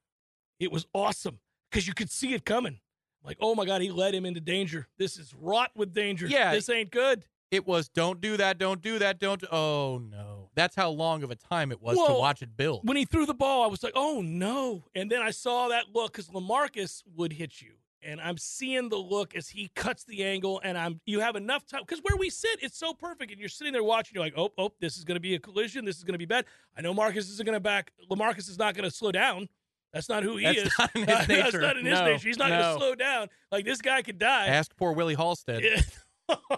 [0.61, 1.41] It was awesome
[1.75, 2.79] because you could see it coming.
[3.25, 4.87] Like, oh my God, he led him into danger.
[4.97, 6.27] This is wrought with danger.
[6.29, 6.53] Yeah.
[6.55, 7.25] This ain't good.
[7.51, 9.49] it was, "Don't do that, don't do that, don't." Do-.
[9.51, 12.87] Oh no, that's how long of a time it was to watch it build.
[12.87, 14.85] When he threw the ball, I was like, oh no.
[14.95, 17.73] And then I saw that look because Lamarcus would hit you.
[18.07, 21.65] And I'm seeing the look as he cuts the angle, and I'm you have enough
[21.65, 24.15] time because where we sit, it's so perfect, and you're sitting there watching.
[24.17, 25.87] You're like, oh, oh, this is going to be a collision.
[25.87, 26.45] This is going to be bad.
[26.77, 27.93] I know Marcus isn't going to back.
[28.11, 29.49] Lamarcus is not going to slow down.
[29.95, 30.73] That's not who he That's is.
[30.79, 31.61] not in his That's nature.
[31.63, 32.29] not in his No, nature.
[32.29, 33.29] He's not going to slow down.
[33.53, 34.49] Like this guy could die.
[34.49, 35.81] Ask poor Willie Haulstead Yeah.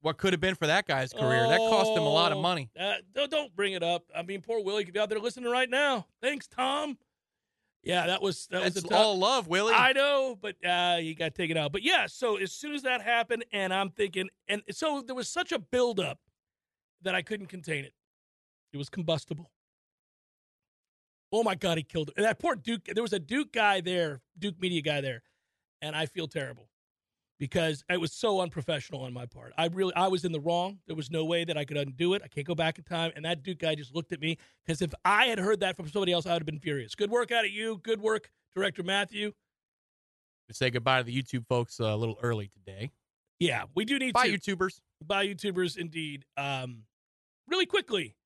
[0.00, 1.46] what could have been for that guy's career.
[1.46, 2.70] that cost him a lot of Oh, money.
[2.78, 4.04] uh, don't, don't bring it up.
[4.16, 6.06] I mean, poor Willie could be out there listening right now.
[6.22, 6.96] Thanks, Tom.
[7.82, 9.72] Yeah, that was that was That's a tough, all love, Willie.
[9.74, 11.72] I know, but uh, he got taken out.
[11.72, 15.28] But yeah, so as soon as that happened, and I'm thinking, and so there was
[15.28, 16.18] such a buildup
[17.02, 17.94] that I couldn't contain it.
[18.74, 19.50] It was combustible.
[21.32, 22.14] Oh my God, he killed it.
[22.16, 25.22] And that poor Duke, there was a Duke guy there, Duke media guy there,
[25.80, 26.68] and I feel terrible
[27.38, 29.52] because it was so unprofessional on my part.
[29.56, 30.78] I really, I was in the wrong.
[30.86, 32.22] There was no way that I could undo it.
[32.22, 33.12] I can't go back in time.
[33.16, 35.88] And that Duke guy just looked at me because if I had heard that from
[35.88, 36.94] somebody else, I would have been furious.
[36.94, 37.80] Good work out of you.
[37.82, 39.32] Good work, Director Matthew.
[40.48, 42.90] We say goodbye to the YouTube folks uh, a little early today.
[43.38, 44.38] Yeah, we do need Bye, to.
[44.38, 44.80] YouTubers.
[45.02, 46.26] by YouTubers indeed.
[46.36, 46.82] Um,
[47.48, 48.16] really quickly,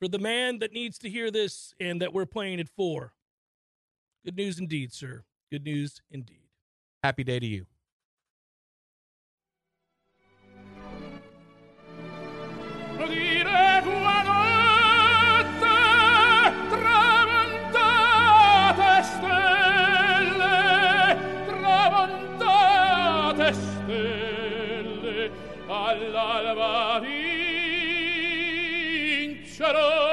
[0.00, 3.12] for the man that needs to hear this and that we're playing it for.
[4.24, 5.24] Good news indeed, sir.
[5.52, 6.48] Good news indeed.
[7.02, 7.66] Happy day to you.
[12.96, 15.68] Dire tua notte
[16.70, 17.82] tramontate
[19.02, 20.44] stelle
[21.46, 22.68] tramontate
[23.54, 25.30] stelle
[25.68, 27.19] all'alba vincerò
[29.70, 30.09] vincerò